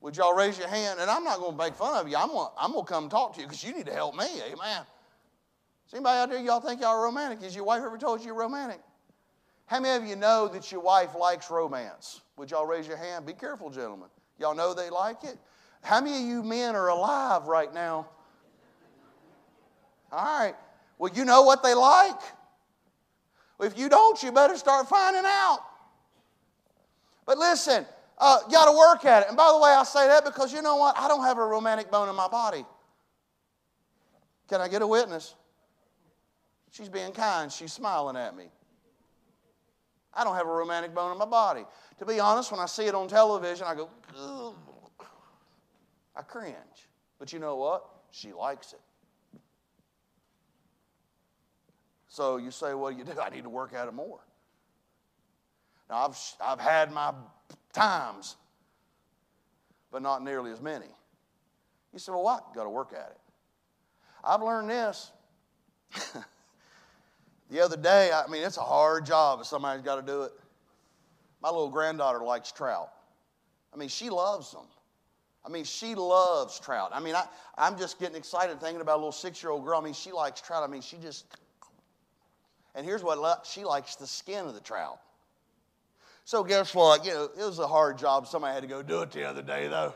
[0.00, 0.98] Would y'all raise your hand?
[0.98, 2.16] And I'm not going to make fun of you.
[2.16, 4.26] I'm going, I'm going to come talk to you because you need to help me.
[4.46, 4.82] Amen.
[5.86, 7.42] Is anybody out there y'all think y'all are romantic?
[7.42, 8.80] Has your wife ever told you you're romantic?
[9.66, 12.22] How many of you know that your wife likes romance?
[12.36, 13.26] Would y'all raise your hand?
[13.26, 14.08] Be careful, gentlemen.
[14.38, 15.36] Y'all know they like it?
[15.82, 18.08] How many of you men are alive right now?
[20.12, 20.54] All right.
[20.98, 22.20] Well, you know what they like?
[23.60, 25.60] If you don't, you better start finding out.
[27.26, 27.86] But listen,
[28.20, 29.28] uh, you got to work at it.
[29.28, 30.96] And by the way, I say that because you know what?
[30.96, 32.64] I don't have a romantic bone in my body.
[34.48, 35.34] Can I get a witness?
[36.70, 37.50] She's being kind.
[37.50, 38.44] She's smiling at me.
[40.12, 41.64] I don't have a romantic bone in my body.
[41.98, 44.54] To be honest, when I see it on television, I go, Ugh.
[46.14, 46.54] I cringe.
[47.18, 47.84] But you know what?
[48.10, 48.80] She likes it.
[52.08, 53.12] So you say, well, you do.
[53.20, 54.18] I need to work at it more.
[55.88, 57.12] Now, I've, I've had my
[57.72, 58.36] times,
[59.90, 60.86] but not nearly as many.
[61.92, 62.54] You say, well, what?
[62.54, 63.20] Got to work at it.
[64.24, 65.10] I've learned this.
[67.50, 70.32] the other day, I mean, it's a hard job if somebody's got to do it.
[71.42, 72.90] My little granddaughter likes trout.
[73.72, 74.66] I mean, she loves them.
[75.44, 76.90] I mean, she loves trout.
[76.92, 77.24] I mean, I,
[77.56, 79.80] I'm just getting excited thinking about a little six year old girl.
[79.80, 80.62] I mean, she likes trout.
[80.62, 81.24] I mean, she just.
[82.74, 85.00] And here's what she likes the skin of the trout.
[86.30, 87.04] So guess what?
[87.04, 88.28] You know, it was a hard job.
[88.28, 89.92] Somebody had to go do it the other day, though.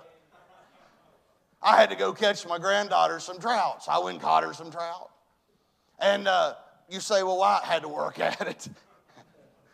[1.62, 3.84] I had to go catch my granddaughter some trout.
[3.88, 5.12] I went and caught her some trout.
[6.00, 6.54] And uh,
[6.88, 8.68] you say, well, why I had to work at it?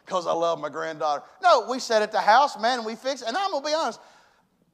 [0.05, 1.23] Because I love my granddaughter.
[1.43, 3.29] No, we sat at the house, man, and we fixed it.
[3.29, 3.99] And I'm going to be honest.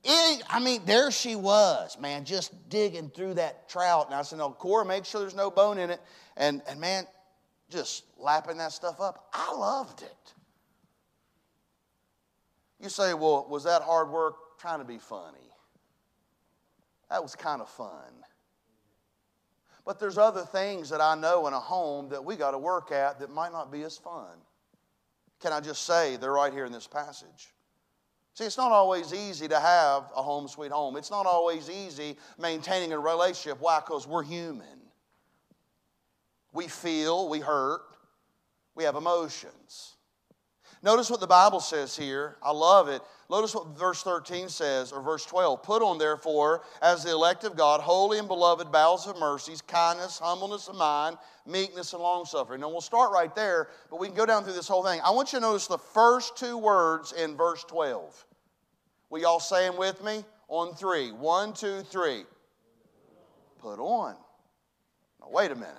[0.02, 4.06] It, I mean, there she was, man, just digging through that trout.
[4.06, 6.00] And I said, no, Cora, make sure there's no bone in it.
[6.36, 7.06] And, and man,
[7.70, 9.28] just lapping that stuff up.
[9.32, 10.32] I loved it.
[12.80, 15.38] You say, well, was that hard work trying to be funny?
[17.10, 18.12] That was kind of fun.
[19.84, 22.90] But there's other things that I know in a home that we got to work
[22.90, 24.36] at that might not be as fun.
[25.40, 27.54] Can I just say, they're right here in this passage.
[28.34, 30.96] See, it's not always easy to have a home sweet home.
[30.96, 33.58] It's not always easy maintaining a relationship.
[33.60, 33.80] Why?
[33.80, 34.66] Because we're human.
[36.52, 37.82] We feel, we hurt,
[38.74, 39.95] we have emotions.
[40.86, 42.36] Notice what the Bible says here.
[42.40, 43.02] I love it.
[43.28, 45.64] Notice what verse 13 says, or verse 12.
[45.64, 50.20] Put on, therefore, as the elect of God, holy and beloved bowels of mercies, kindness,
[50.20, 52.62] humbleness of mind, meekness, and long suffering.
[52.62, 55.00] And we'll start right there, but we can go down through this whole thing.
[55.04, 58.24] I want you to notice the first two words in verse 12.
[59.10, 60.24] Will y'all say them with me?
[60.46, 61.10] On three.
[61.10, 62.22] One, two, three.
[63.58, 64.14] Put on.
[65.20, 65.74] Now, wait a minute.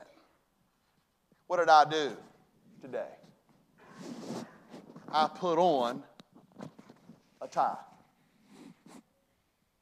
[1.45, 2.11] What did I do
[2.81, 3.16] today?
[5.11, 6.03] I put on
[7.41, 7.77] a tie.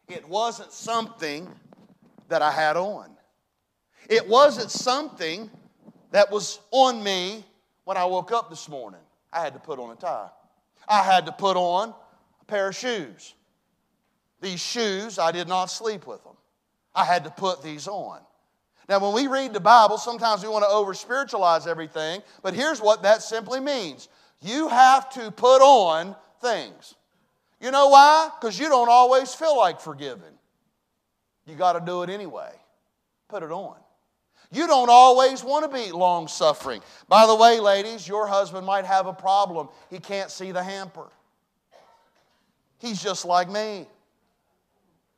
[0.07, 1.47] It wasn't something
[2.29, 3.09] that I had on.
[4.09, 5.49] It wasn't something
[6.11, 7.43] that was on me
[7.85, 8.99] when I woke up this morning.
[9.33, 10.29] I had to put on a tie.
[10.87, 11.93] I had to put on
[12.41, 13.33] a pair of shoes.
[14.41, 16.35] These shoes, I did not sleep with them.
[16.93, 18.19] I had to put these on.
[18.87, 22.79] Now, when we read the Bible, sometimes we want to over spiritualize everything, but here's
[22.79, 24.07] what that simply means
[24.45, 26.95] you have to put on things.
[27.59, 28.29] You know why?
[28.39, 30.23] Because you don't always feel like forgiving.
[31.47, 32.51] You got to do it anyway.
[33.27, 33.75] Put it on.
[34.51, 36.81] You don't always want to be long suffering.
[37.09, 39.69] By the way, ladies, your husband might have a problem.
[39.89, 41.07] He can't see the hamper.
[42.79, 43.87] He's just like me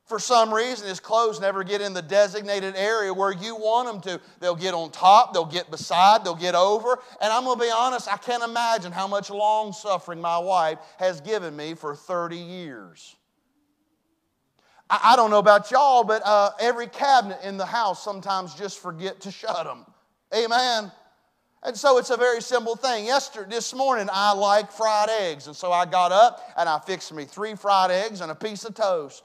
[0.08, 4.00] for some reason, his clothes never get in the designated area where you want them
[4.00, 4.20] to.
[4.40, 6.98] They'll get on top, they'll get beside, they'll get over.
[7.20, 10.78] And I'm going to be honest, I can't imagine how much long suffering my wife
[10.98, 13.16] has given me for 30 years.
[14.88, 18.80] I, I don't know about y'all, but uh, every cabinet in the house sometimes just
[18.80, 19.84] forget to shut them.
[20.34, 20.90] Amen.
[21.62, 23.04] And so it's a very simple thing.
[23.04, 25.48] Yesterday, this morning, I like fried eggs.
[25.48, 28.64] And so I got up and I fixed me three fried eggs and a piece
[28.64, 29.22] of toast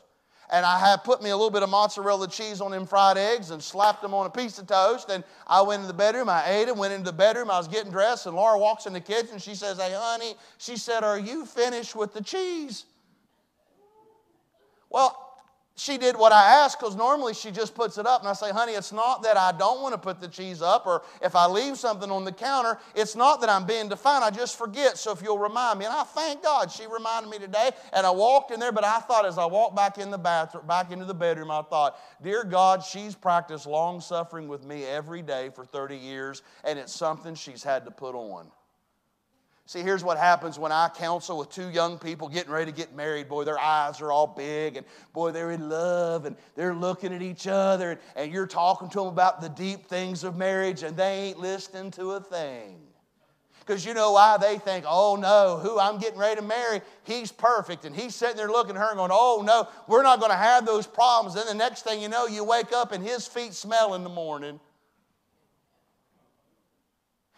[0.54, 3.50] and I had put me a little bit of mozzarella cheese on them fried eggs
[3.50, 5.10] and slapped them on a piece of toast.
[5.10, 7.68] And I went in the bedroom, I ate it, went into the bedroom, I was
[7.68, 9.40] getting dressed, and Laura walks in the kitchen.
[9.40, 12.86] She says, Hey, honey, she said, Are you finished with the cheese?
[14.92, 15.23] Well,
[15.76, 18.22] she did what I asked because normally she just puts it up.
[18.22, 20.86] And I say, honey, it's not that I don't want to put the cheese up
[20.86, 24.24] or if I leave something on the counter, it's not that I'm being defiant.
[24.24, 25.00] I just forget.
[25.00, 25.86] So if you'll remind me.
[25.86, 27.72] And I thank God she reminded me today.
[27.92, 30.68] And I walked in there, but I thought as I walked back in the bathroom,
[30.68, 35.24] back into the bedroom, I thought, dear God, she's practiced long suffering with me every
[35.24, 38.52] day for 30 years, and it's something she's had to put on.
[39.66, 42.94] See, here's what happens when I counsel with two young people getting ready to get
[42.94, 43.30] married.
[43.30, 47.22] Boy, their eyes are all big, and boy, they're in love, and they're looking at
[47.22, 50.98] each other, and, and you're talking to them about the deep things of marriage, and
[50.98, 52.82] they ain't listening to a thing.
[53.66, 54.38] Because you know why?
[54.38, 57.86] They think, oh no, who I'm getting ready to marry, he's perfect.
[57.86, 60.38] And he's sitting there looking at her and going, oh no, we're not going to
[60.38, 61.36] have those problems.
[61.36, 64.10] Then the next thing you know, you wake up and his feet smell in the
[64.10, 64.60] morning.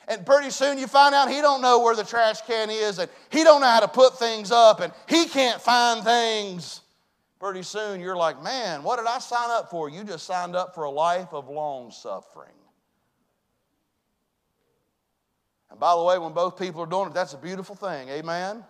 [0.08, 3.10] And pretty soon you find out he don't know where the trash can is and
[3.30, 6.82] he don't know how to put things up and he can't find things.
[7.40, 9.90] Pretty soon you're like, man, what did I sign up for?
[9.90, 12.50] You just signed up for a life of long suffering.
[15.72, 18.08] And by the way, when both people are doing it, that's a beautiful thing.
[18.10, 18.64] Amen?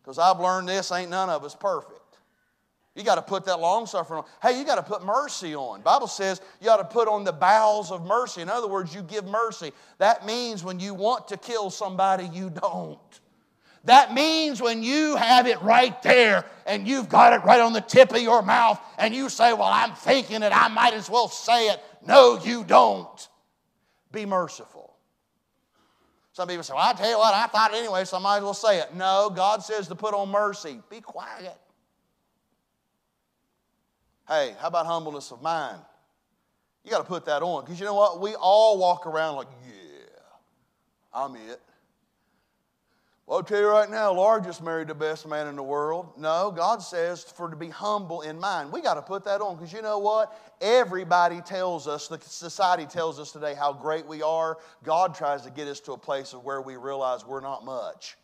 [0.00, 1.97] Because I've learned this ain't none of us perfect.
[2.98, 4.24] You got to put that long suffering on.
[4.42, 5.82] Hey, you got to put mercy on.
[5.82, 8.42] Bible says you got to put on the bowels of mercy.
[8.42, 9.70] In other words, you give mercy.
[9.98, 12.98] That means when you want to kill somebody, you don't.
[13.84, 17.80] That means when you have it right there and you've got it right on the
[17.80, 21.28] tip of your mouth and you say, Well, I'm thinking it, I might as well
[21.28, 21.80] say it.
[22.04, 23.28] No, you don't.
[24.10, 24.96] Be merciful.
[26.32, 28.42] Some people say, Well, I tell you what, I thought anyway, so I might as
[28.42, 28.92] well say it.
[28.92, 30.80] No, God says to put on mercy.
[30.90, 31.56] Be quiet.
[34.28, 35.80] Hey, how about humbleness of mind?
[36.84, 38.20] You got to put that on because you know what?
[38.20, 40.06] We all walk around like, yeah,
[41.14, 41.60] I'm it.
[43.26, 46.12] Well, I'll tell you right now, Laura just married the best man in the world.
[46.16, 48.72] No, God says for to be humble in mind.
[48.72, 50.34] We got to put that on because you know what?
[50.62, 54.56] Everybody tells us, the society tells us today how great we are.
[54.82, 58.16] God tries to get us to a place of where we realize we're not much.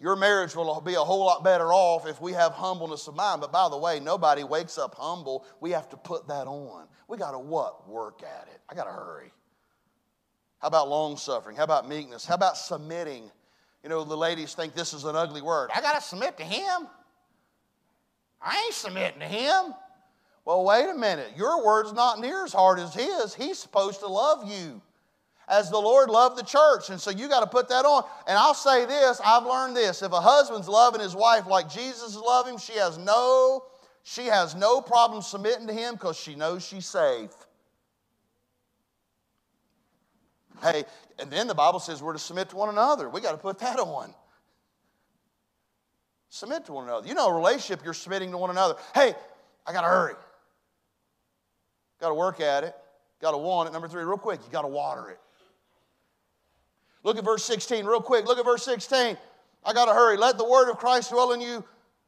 [0.00, 3.40] Your marriage will be a whole lot better off if we have humbleness of mind.
[3.40, 5.44] But by the way, nobody wakes up humble.
[5.60, 6.86] We have to put that on.
[7.08, 7.88] We got to what?
[7.88, 8.60] Work at it.
[8.68, 9.32] I got to hurry.
[10.60, 11.56] How about long suffering?
[11.56, 12.24] How about meekness?
[12.24, 13.30] How about submitting?
[13.82, 15.70] You know, the ladies think this is an ugly word.
[15.74, 16.88] I got to submit to him.
[18.40, 19.74] I ain't submitting to him.
[20.44, 21.32] Well, wait a minute.
[21.36, 23.34] Your word's not near as hard as his.
[23.34, 24.80] He's supposed to love you.
[25.48, 26.90] As the Lord loved the church.
[26.90, 28.04] And so you got to put that on.
[28.26, 30.02] And I'll say this I've learned this.
[30.02, 33.64] If a husband's loving his wife like Jesus is loving, she has no.
[34.02, 37.30] She has no problem submitting to him because she knows she's safe.
[40.62, 40.84] Hey,
[41.18, 43.08] and then the Bible says we're to submit to one another.
[43.08, 44.14] We got to put that on.
[46.30, 47.06] Submit to one another.
[47.06, 48.76] You know, a relationship, you're submitting to one another.
[48.94, 49.14] Hey,
[49.66, 50.14] I got to hurry.
[52.00, 52.74] Got to work at it.
[53.20, 53.72] Got to want it.
[53.72, 55.18] Number three, real quick, you got to water it.
[57.08, 58.26] Look at verse 16, real quick.
[58.26, 59.16] Look at verse 16.
[59.64, 60.18] I got to hurry.
[60.18, 61.64] Let the word of Christ dwell in you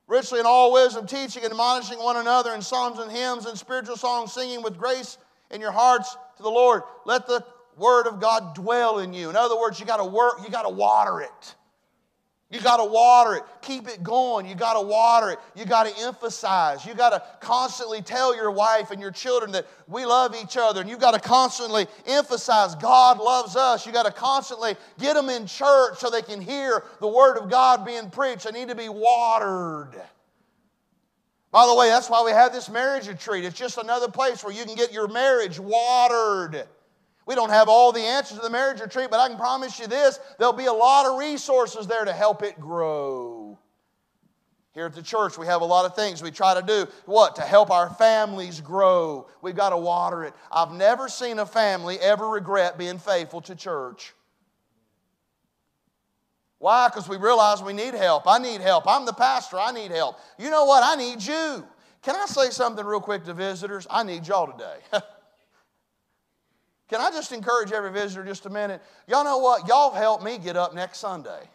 [0.07, 3.97] richly in all wisdom, teaching and admonishing one another in psalms and hymns and spiritual
[3.97, 5.17] songs, singing with grace
[5.51, 6.83] in your hearts to the Lord.
[7.07, 7.43] Let the
[7.79, 9.31] word of God dwell in you.
[9.31, 11.55] In other words, you got to work, you got to water it.
[12.51, 13.45] You got to water it.
[13.63, 14.45] Keep it going.
[14.45, 15.39] You got to water it.
[15.55, 16.85] You got to emphasize.
[16.85, 20.81] You got to constantly tell your wife and your children that we love each other.
[20.81, 23.87] And you've got to constantly emphasize God loves us.
[23.87, 27.49] You got to constantly get them in church so they can hear the Word of
[27.49, 28.43] God being preached.
[28.45, 29.95] They need to be watered.
[31.53, 33.45] By the way, that's why we have this marriage retreat.
[33.45, 36.67] It's just another place where you can get your marriage watered.
[37.31, 39.87] We don't have all the answers to the marriage retreat, but I can promise you
[39.87, 43.57] this there'll be a lot of resources there to help it grow.
[44.75, 46.89] Here at the church, we have a lot of things we try to do.
[47.07, 47.37] What?
[47.37, 49.29] To help our families grow.
[49.43, 50.35] We've got to water it.
[50.51, 54.13] I've never seen a family ever regret being faithful to church.
[56.59, 56.89] Why?
[56.89, 58.25] Because we realize we need help.
[58.27, 58.89] I need help.
[58.89, 59.61] I'm the pastor.
[59.61, 60.19] I need help.
[60.37, 60.83] You know what?
[60.83, 61.65] I need you.
[62.03, 63.87] Can I say something real quick to visitors?
[63.89, 64.79] I need y'all today.
[66.91, 68.83] Can I just encourage every visitor just a minute?
[69.07, 69.69] Y'all know what?
[69.69, 71.49] Y'all helped me get up next Sunday.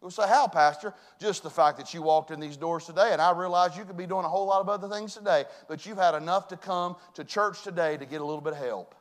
[0.00, 0.94] We'll say, How, Pastor?
[1.20, 3.96] Just the fact that you walked in these doors today, and I realize you could
[3.96, 6.94] be doing a whole lot of other things today, but you've had enough to come
[7.14, 8.94] to church today to get a little bit of help.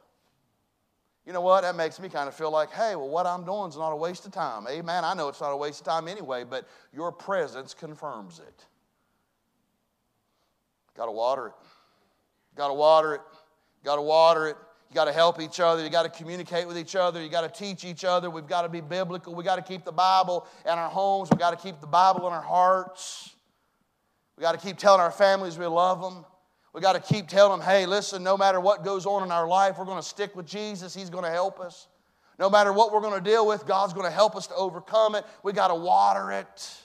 [1.28, 1.62] You know what?
[1.62, 3.96] That makes me kind of feel like, hey, well, what I'm doing is not a
[3.96, 4.66] waste of time.
[4.68, 5.06] Amen.
[5.06, 8.66] I know it's not a waste of time anyway, but your presence confirms it.
[10.96, 11.54] Got to water it.
[12.56, 13.22] Got to water it.
[13.84, 14.58] Got to water it.
[14.90, 15.84] You got to help each other.
[15.84, 17.22] You got to communicate with each other.
[17.22, 18.30] You got to teach each other.
[18.30, 19.36] We've got to be biblical.
[19.36, 21.30] We got to keep the Bible in our homes.
[21.30, 23.36] We got to keep the Bible in our hearts.
[24.38, 26.26] We got to keep telling our families we love them.
[26.74, 29.48] We got to keep telling them, hey, listen, no matter what goes on in our
[29.48, 30.94] life, we're going to stick with Jesus.
[30.94, 31.88] He's going to help us.
[32.40, 35.16] No matter what we're going to deal with, God's going to help us to overcome
[35.16, 35.26] it.
[35.44, 36.78] We got to water it.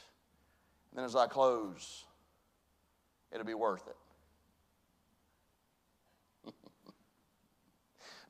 [0.90, 2.05] And then as I close,
[3.32, 3.96] it'll be worth it.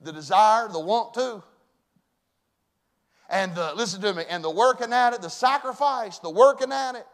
[0.05, 1.43] The desire, the want to.
[3.29, 6.97] And the, listen to me, and the working at it, the sacrifice, the working at
[6.97, 7.07] it.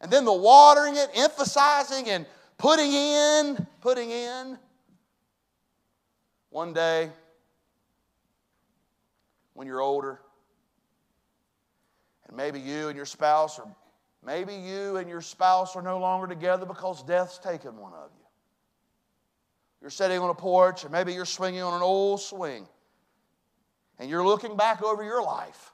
[0.00, 2.26] And then the watering it, emphasizing and
[2.58, 4.58] putting in, putting in.
[6.50, 7.10] One day,
[9.54, 10.20] when you're older,
[12.28, 13.66] and maybe you and your spouse, or
[14.24, 18.17] maybe you and your spouse are no longer together because death's taken one of you.
[19.80, 22.66] You're sitting on a porch, or maybe you're swinging on an old swing,
[23.98, 25.72] and you're looking back over your life.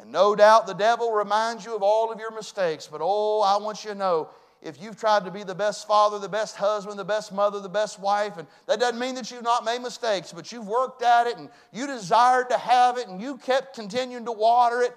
[0.00, 3.62] And no doubt the devil reminds you of all of your mistakes, but oh, I
[3.62, 6.98] want you to know if you've tried to be the best father, the best husband,
[6.98, 10.32] the best mother, the best wife, and that doesn't mean that you've not made mistakes,
[10.32, 14.24] but you've worked at it and you desired to have it and you kept continuing
[14.24, 14.96] to water it.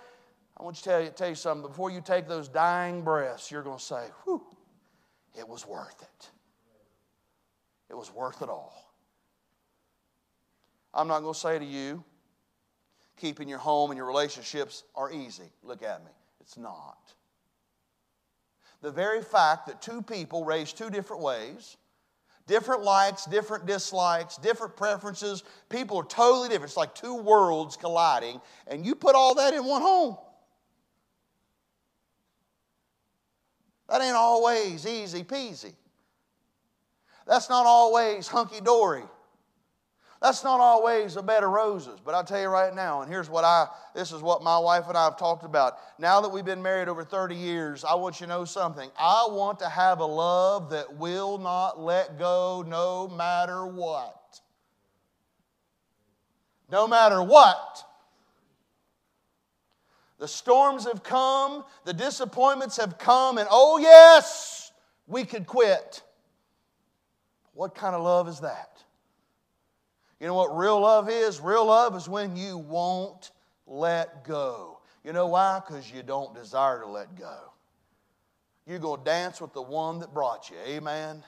[0.57, 1.67] I want to tell you, tell you something.
[1.67, 4.43] Before you take those dying breaths, you're going to say, whew,
[5.37, 6.30] it was worth it.
[7.91, 8.95] It was worth it all.
[10.93, 12.03] I'm not going to say to you,
[13.17, 15.51] keeping your home and your relationships are easy.
[15.61, 16.11] Look at me.
[16.39, 17.13] It's not.
[18.81, 21.75] The very fact that two people raised two different ways,
[22.47, 26.69] different likes, different dislikes, different preferences, people are totally different.
[26.69, 30.17] It's like two worlds colliding, and you put all that in one home.
[33.89, 35.73] That ain't always easy peasy.
[37.31, 39.03] That's not always hunky dory.
[40.21, 41.97] That's not always a bed of roses.
[42.03, 44.89] But I'll tell you right now, and here's what I, this is what my wife
[44.89, 45.77] and I have talked about.
[45.97, 48.91] Now that we've been married over 30 years, I want you to know something.
[48.99, 54.41] I want to have a love that will not let go no matter what.
[56.69, 57.81] No matter what.
[60.19, 64.73] The storms have come, the disappointments have come, and oh, yes,
[65.07, 66.03] we could quit.
[67.61, 68.81] What kind of love is that?
[70.19, 71.39] You know what real love is?
[71.39, 73.29] Real love is when you won't
[73.67, 74.79] let go.
[75.03, 75.61] You know why?
[75.63, 77.37] Because you don't desire to let go.
[78.65, 80.55] You're going to dance with the one that brought you.
[80.65, 81.23] Amen.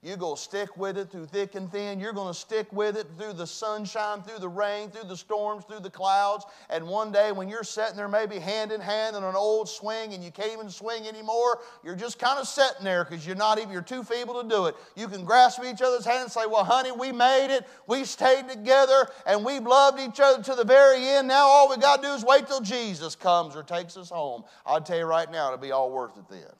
[0.00, 1.98] You're going to stick with it through thick and thin.
[1.98, 5.64] You're going to stick with it through the sunshine, through the rain, through the storms,
[5.64, 6.44] through the clouds.
[6.70, 10.14] And one day when you're sitting there, maybe hand in hand in an old swing
[10.14, 13.58] and you can't even swing anymore, you're just kind of sitting there because you're not
[13.58, 14.76] even, you're too feeble to do it.
[14.94, 17.66] You can grasp each other's hand and say, Well, honey, we made it.
[17.88, 21.26] We stayed together and we've loved each other to the very end.
[21.26, 24.44] Now all we got to do is wait till Jesus comes or takes us home.
[24.64, 26.52] I'll tell you right now, it'll be all worth it then.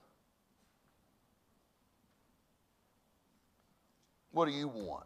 [4.32, 5.04] What do you want?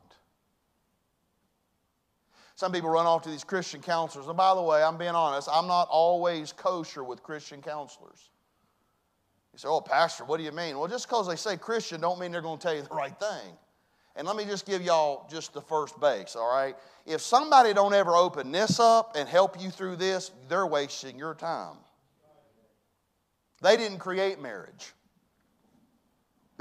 [2.55, 4.29] Some people run off to these Christian counselors.
[4.29, 8.31] And by the way, I'm being honest, I'm not always kosher with Christian counselors.
[9.53, 10.79] You say, oh, Pastor, what do you mean?
[10.79, 13.19] Well, just because they say Christian don't mean they're going to tell you the right
[13.19, 13.57] thing.
[14.15, 16.77] And let me just give y'all just the first base, all right?
[17.07, 21.35] If somebody don't ever open this up and help you through this, they're wasting your
[21.35, 21.77] time.
[23.63, 24.93] They didn't create marriage.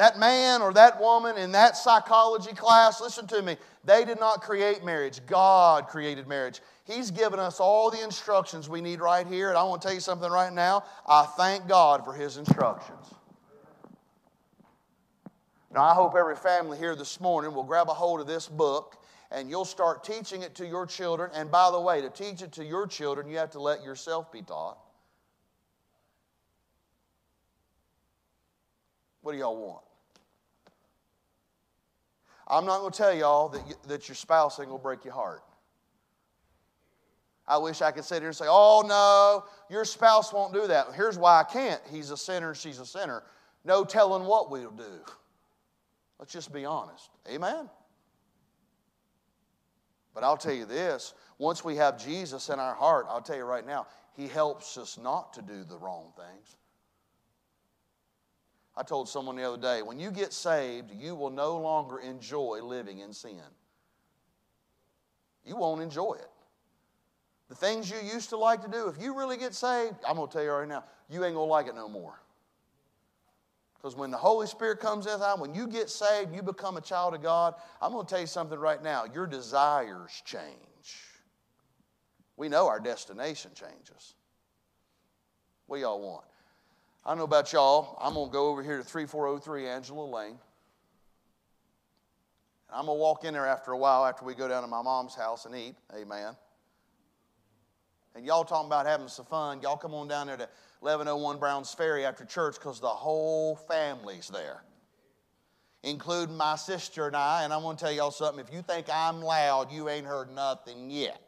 [0.02, 4.42] That man or that woman in that psychology class, listen to me, they did not
[4.42, 5.24] create marriage.
[5.28, 6.60] God created marriage.
[6.86, 9.50] He's given us all the instructions we need right here.
[9.50, 10.86] And I want to tell you something right now.
[11.08, 13.14] I thank God for His instructions.
[15.72, 19.04] Now, I hope every family here this morning will grab a hold of this book
[19.30, 21.30] and you'll start teaching it to your children.
[21.36, 24.32] And by the way, to teach it to your children, you have to let yourself
[24.32, 24.80] be taught.
[29.22, 29.84] What do y'all want?
[32.52, 35.06] I'm not going to tell y'all that, you, that your spouse ain't going to break
[35.06, 35.42] your heart.
[37.48, 40.88] I wish I could sit here and say, oh no, your spouse won't do that.
[40.94, 41.82] Here's why I can't.
[41.90, 43.24] He's a sinner, she's a sinner.
[43.64, 45.00] No telling what we'll do.
[46.20, 47.10] Let's just be honest.
[47.32, 47.70] Amen?
[50.14, 53.46] But I'll tell you this once we have Jesus in our heart, I'll tell you
[53.46, 56.58] right now, He helps us not to do the wrong things.
[58.82, 62.62] I told someone the other day when you get saved, you will no longer enjoy
[62.64, 63.44] living in sin.
[65.46, 66.32] You won't enjoy it.
[67.48, 70.28] The things you used to like to do, if you really get saved, I'm going
[70.28, 72.20] to tell you right now, you ain't going to like it no more.
[73.76, 77.14] Because when the Holy Spirit comes in, when you get saved, you become a child
[77.14, 77.54] of God.
[77.84, 79.06] I'm going to tell you something right now.
[79.14, 80.42] Your desires change.
[82.36, 84.16] We know our destination changes.
[85.68, 86.26] What y'all want?
[87.04, 87.98] I don't know about y'all.
[88.00, 90.28] I'm going to go over here to 3403 Angela Lane.
[90.30, 90.40] And
[92.72, 94.84] I'm going to walk in there after a while after we go down to my
[94.84, 95.76] mom's house and eat.
[95.96, 96.36] Amen.
[98.16, 99.62] And y'all talking about having some fun.
[99.62, 100.48] Y'all come on down there to
[100.82, 104.64] 1101 Browns Ferry after church because the whole family's there,
[105.84, 107.44] including my sister and I.
[107.46, 108.46] And I'm going to tell y'all something.
[108.46, 111.20] If you think I'm loud, you ain't heard nothing yet.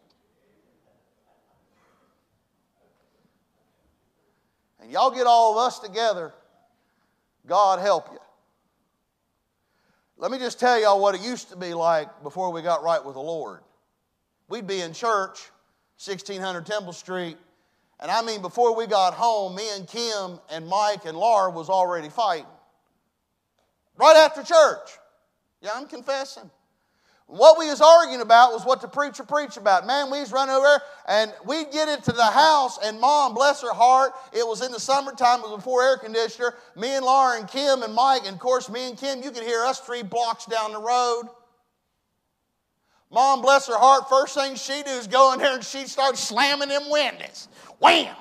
[4.83, 6.33] And y'all get all of us together,
[7.47, 8.19] God help you.
[10.17, 13.03] Let me just tell y'all what it used to be like before we got right
[13.03, 13.61] with the Lord.
[14.49, 15.49] We'd be in church,
[15.97, 17.37] 1600 Temple Street,
[17.99, 21.69] and I mean, before we got home, me and Kim and Mike and Laura was
[21.69, 22.45] already fighting.
[23.95, 24.89] Right after church.
[25.61, 26.51] Yeah, I'm confessing.
[27.27, 29.87] What we was arguing about was what the preacher preached about.
[29.87, 33.73] Man, we was running over and we'd get into the house and mom, bless her
[33.73, 36.53] heart, it was in the summertime, it was before air conditioner.
[36.75, 39.43] Me and Laura and Kim and Mike, and of course me and Kim, you could
[39.43, 41.23] hear us three blocks down the road.
[43.09, 46.19] Mom, bless her heart, first thing she do is go in there and she starts
[46.19, 47.47] slamming them windows.
[47.79, 48.15] Wham!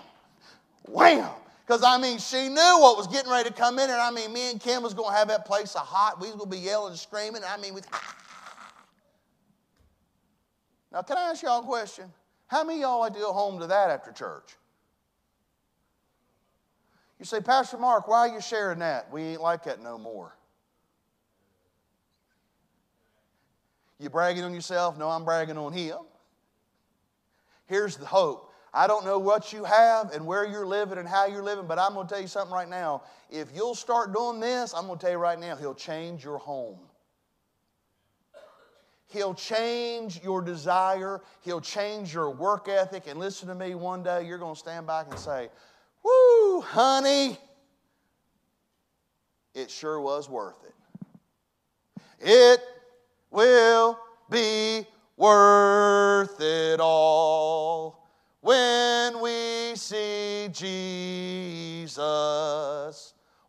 [0.88, 1.28] Wham!
[1.66, 4.32] Because I mean, she knew what was getting ready to come in, and I mean,
[4.32, 6.20] me and Kim was going to have that place a hot.
[6.20, 7.42] We was going to be yelling and screaming.
[7.46, 7.80] I mean, we.
[7.92, 8.16] Ah,
[10.92, 12.12] now, can I ask y'all a question?
[12.46, 14.56] How many y'all like to go home to that after church?
[17.18, 19.10] You say, Pastor Mark, why are you sharing that?
[19.10, 20.36] We ain't like that no more.
[23.98, 24.98] You bragging on yourself?
[24.98, 25.98] No, I'm bragging on him.
[27.66, 28.52] Here's the hope.
[28.74, 31.78] I don't know what you have and where you're living and how you're living, but
[31.78, 33.02] I'm going to tell you something right now.
[33.30, 36.38] If you'll start doing this, I'm going to tell you right now, He'll change your
[36.38, 36.78] home.
[39.12, 41.20] He'll change your desire.
[41.42, 43.04] He'll change your work ethic.
[43.06, 45.50] And listen to me, one day you're going to stand back and say,
[46.02, 47.38] Woo, honey,
[49.54, 50.74] it sure was worth it.
[52.18, 52.60] It
[53.30, 53.98] will
[54.30, 54.86] be
[55.16, 58.08] worth it all
[58.40, 61.98] when we see Jesus.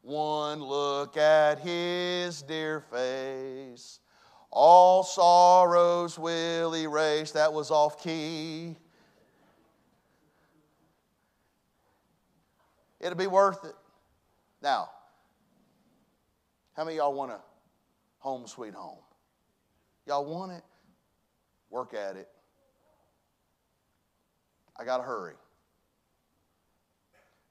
[0.01, 3.99] One look at his dear face
[4.55, 7.31] all sorrows will erase.
[7.31, 8.75] That was off key.
[12.99, 13.75] It'll be worth it.
[14.61, 14.89] Now,
[16.77, 17.39] how many y'all want a
[18.19, 18.99] Home sweet home.
[20.07, 20.63] Y'all want it?
[21.69, 22.29] Work at it.
[24.79, 25.33] I got to hurry.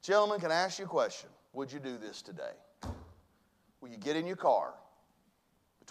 [0.03, 1.29] Gentlemen, can I ask you a question?
[1.53, 2.55] Would you do this today?
[3.83, 4.73] Will you get in your car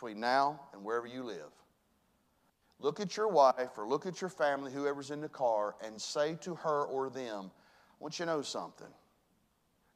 [0.02, 1.52] between now and wherever you live?
[2.80, 6.36] Look at your wife or look at your family, whoever's in the car, and say
[6.42, 8.88] to her or them, I want you to know something.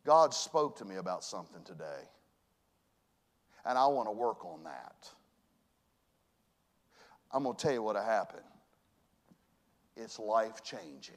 [0.05, 2.03] God spoke to me about something today,
[3.65, 5.09] and I want to work on that.
[7.31, 8.43] I'm going to tell you what happened.
[9.97, 11.15] It's life changing.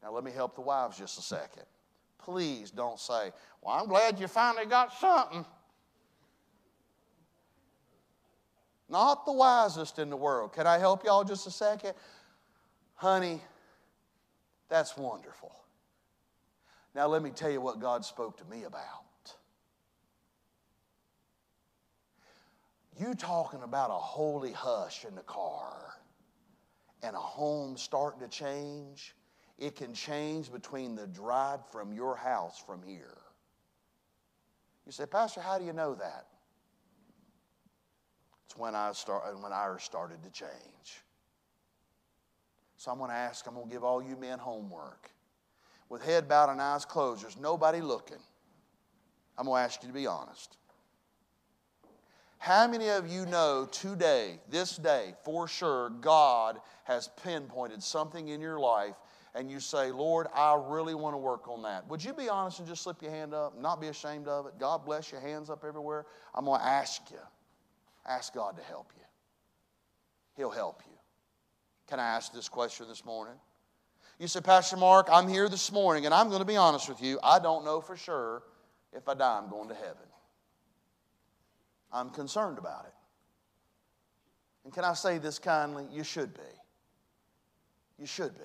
[0.00, 1.64] Now, let me help the wives just a second.
[2.18, 5.44] Please don't say, Well, I'm glad you finally got something.
[8.92, 10.52] Not the wisest in the world.
[10.52, 11.94] Can I help y'all just a second?
[12.94, 13.40] Honey,
[14.68, 15.50] that's wonderful.
[16.94, 18.84] Now, let me tell you what God spoke to me about.
[23.00, 25.94] You talking about a holy hush in the car
[27.02, 29.14] and a home starting to change?
[29.58, 33.16] It can change between the drive from your house from here.
[34.84, 36.26] You say, Pastor, how do you know that?
[38.52, 40.50] It's when I start when ours started to change.
[42.76, 45.10] So I'm going to ask, I'm going to give all you men homework.
[45.88, 48.18] With head bowed and eyes closed, there's nobody looking.
[49.38, 50.58] I'm going to ask you to be honest.
[52.36, 58.42] How many of you know today, this day, for sure, God has pinpointed something in
[58.42, 58.96] your life
[59.34, 61.88] and you say, Lord, I really want to work on that?
[61.88, 64.58] Would you be honest and just slip your hand up, not be ashamed of it?
[64.58, 66.04] God bless your hands up everywhere.
[66.34, 67.16] I'm going to ask you.
[68.06, 69.04] Ask God to help you.
[70.36, 70.96] He'll help you.
[71.88, 73.34] Can I ask this question this morning?
[74.18, 77.02] You say, Pastor Mark, I'm here this morning, and I'm going to be honest with
[77.02, 77.18] you.
[77.22, 78.42] I don't know for sure
[78.92, 79.96] if I die, I'm going to heaven.
[81.92, 82.94] I'm concerned about it.
[84.64, 85.86] And can I say this kindly?
[85.90, 86.40] You should be.
[87.98, 88.44] You should be.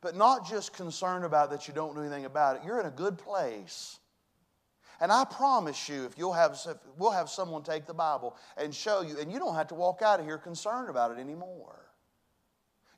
[0.00, 2.62] But not just concerned about that you don't know anything about it.
[2.64, 3.98] You're in a good place.
[5.00, 8.74] And I promise you, if you'll have, if we'll have someone take the Bible and
[8.74, 11.84] show you, and you don't have to walk out of here concerned about it anymore.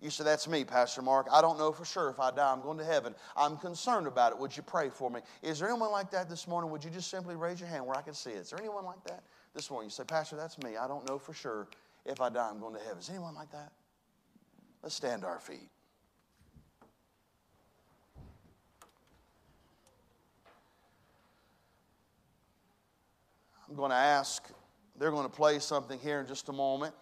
[0.00, 1.26] You say, That's me, Pastor Mark.
[1.32, 3.14] I don't know for sure if I die, I'm going to heaven.
[3.36, 4.38] I'm concerned about it.
[4.38, 5.20] Would you pray for me?
[5.42, 6.70] Is there anyone like that this morning?
[6.70, 8.38] Would you just simply raise your hand where I can see it?
[8.38, 9.22] Is there anyone like that
[9.54, 9.86] this morning?
[9.86, 10.76] You say, Pastor, that's me.
[10.76, 11.68] I don't know for sure
[12.04, 12.98] if I die, I'm going to heaven.
[12.98, 13.72] Is anyone like that?
[14.82, 15.70] Let's stand to our feet.
[23.68, 24.48] I'm going to ask,
[24.98, 26.94] they're going to play something here in just a moment.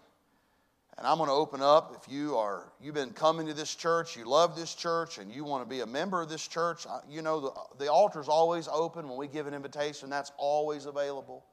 [0.97, 2.01] And I'm going to open up.
[2.01, 5.45] If you are, you've been coming to this church, you love this church, and you
[5.45, 9.09] want to be a member of this church, you know the, the altar's always open
[9.09, 10.09] when we give an invitation.
[10.09, 11.45] That's always available.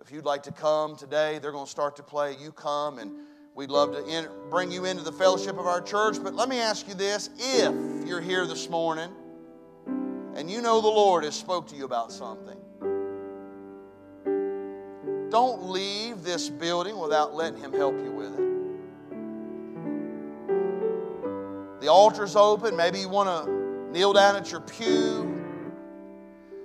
[0.00, 2.36] If you'd like to come today, they're going to start to play.
[2.36, 3.12] You come, and
[3.54, 6.16] we'd love to in, bring you into the fellowship of our church.
[6.22, 9.10] But let me ask you this: If you're here this morning,
[10.34, 12.58] and you know the Lord has spoke to you about something,
[15.30, 18.48] don't leave this building without letting Him help you with it.
[21.80, 22.76] The altar's open.
[22.76, 23.50] Maybe you want to
[23.92, 25.34] kneel down at your pew.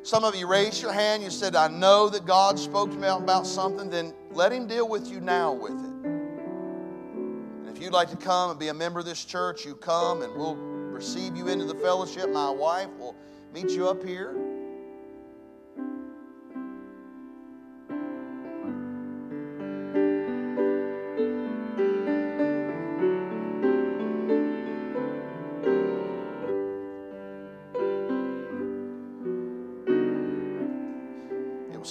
[0.04, 1.24] Some of you raised your hand.
[1.24, 3.90] You said, I know that God spoke to me about something.
[3.90, 6.06] Then let Him deal with you now with it.
[6.06, 10.22] And if you'd like to come and be a member of this church, you come
[10.24, 12.30] and we'll receive you into the fellowship.
[12.30, 13.16] My wife will
[13.54, 14.36] meet you up here.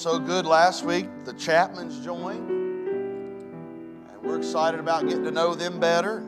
[0.03, 1.07] So good last week.
[1.25, 2.51] The Chapmans joined.
[2.51, 6.25] And we're excited about getting to know them better.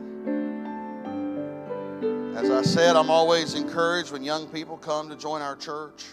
[2.37, 6.05] As I said, I'm always encouraged when young people come to join our church.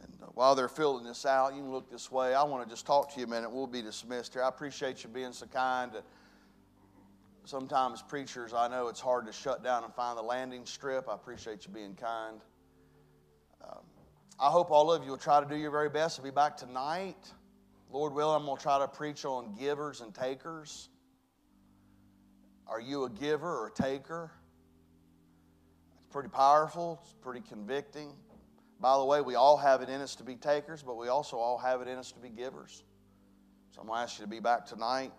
[0.00, 2.32] And uh, while they're filling this out, you can look this way.
[2.32, 3.52] I want to just talk to you a minute.
[3.52, 4.44] We'll be dismissed here.
[4.44, 5.92] I appreciate you being so kind.
[7.44, 11.06] Sometimes preachers, I know it's hard to shut down and find the landing strip.
[11.06, 12.40] I appreciate you being kind.
[13.68, 13.78] Um,
[14.38, 16.56] I hope all of you will try to do your very best to be back
[16.56, 17.32] tonight.
[17.90, 20.88] Lord willing, I'm going to try to preach on givers and takers.
[22.66, 24.30] Are you a giver or a taker?
[25.96, 28.12] It's pretty powerful, it's pretty convicting.
[28.80, 31.38] By the way, we all have it in us to be takers, but we also
[31.38, 32.84] all have it in us to be givers.
[33.70, 35.12] So I'm going to ask you to be back tonight.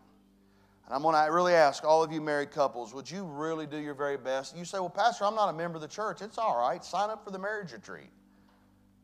[0.85, 3.77] And I'm going to really ask all of you married couples, would you really do
[3.77, 4.55] your very best?
[4.55, 6.21] You say, well, Pastor, I'm not a member of the church.
[6.21, 6.83] It's all right.
[6.83, 8.09] Sign up for the marriage retreat.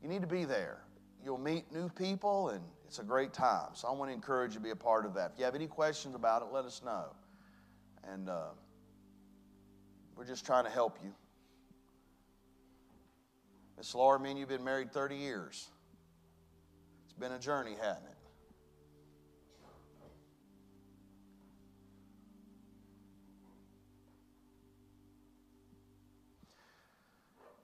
[0.03, 0.83] You need to be there.
[1.23, 3.69] You'll meet new people, and it's a great time.
[3.73, 5.31] So I want to encourage you to be a part of that.
[5.33, 7.05] If you have any questions about it, let us know.
[8.11, 8.47] And uh,
[10.17, 11.13] we're just trying to help you.
[13.77, 15.69] Miss Laura, me and you've been married 30 years.
[17.05, 18.17] It's been a journey, hasn't it?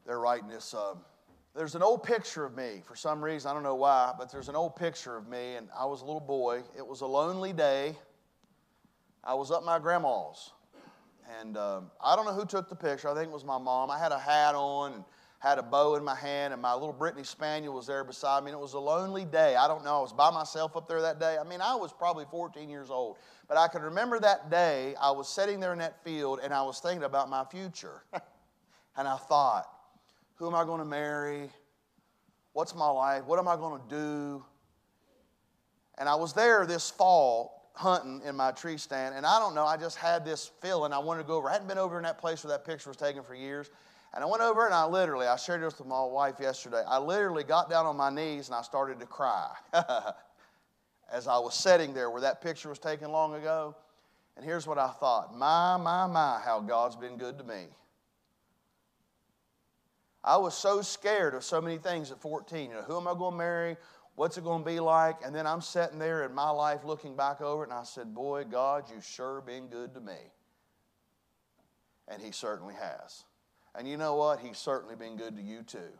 [0.05, 0.73] They're writing this.
[0.73, 0.95] Uh,
[1.55, 2.81] there's an old picture of me.
[2.85, 5.67] For some reason, I don't know why, but there's an old picture of me, and
[5.77, 6.61] I was a little boy.
[6.77, 7.97] It was a lonely day.
[9.23, 10.51] I was up my grandma's.
[11.39, 13.09] And um, I don't know who took the picture.
[13.09, 13.91] I think it was my mom.
[13.91, 15.03] I had a hat on and
[15.39, 18.51] had a bow in my hand, and my little Brittany Spaniel was there beside me.
[18.51, 19.55] And it was a lonely day.
[19.55, 19.99] I don't know.
[19.99, 21.37] I was by myself up there that day.
[21.39, 23.17] I mean, I was probably 14 years old.
[23.47, 24.95] But I can remember that day.
[25.01, 28.03] I was sitting there in that field, and I was thinking about my future.
[28.97, 29.67] and I thought,
[30.39, 31.49] who am I going to marry?
[32.53, 33.25] What's my life?
[33.25, 34.45] What am I going to do?
[35.97, 39.65] And I was there this fall hunting in my tree stand, and I don't know,
[39.65, 41.49] I just had this feeling I wanted to go over.
[41.49, 43.69] I hadn't been over in that place where that picture was taken for years.
[44.13, 46.81] And I went over and I literally, I shared this with my wife yesterday.
[46.87, 49.51] I literally got down on my knees and I started to cry
[51.13, 53.75] as I was sitting there where that picture was taken long ago.
[54.35, 57.67] And here's what I thought My, my, my, how God's been good to me.
[60.23, 62.69] I was so scared of so many things at 14.
[62.69, 63.77] You know, who am I going to marry?
[64.15, 65.17] What's it going to be like?
[65.23, 68.13] And then I'm sitting there in my life looking back over it, and I said,
[68.13, 70.17] Boy, God, you've sure been good to me.
[72.07, 73.23] And He certainly has.
[73.75, 74.39] And you know what?
[74.39, 75.91] He's certainly been good to you too.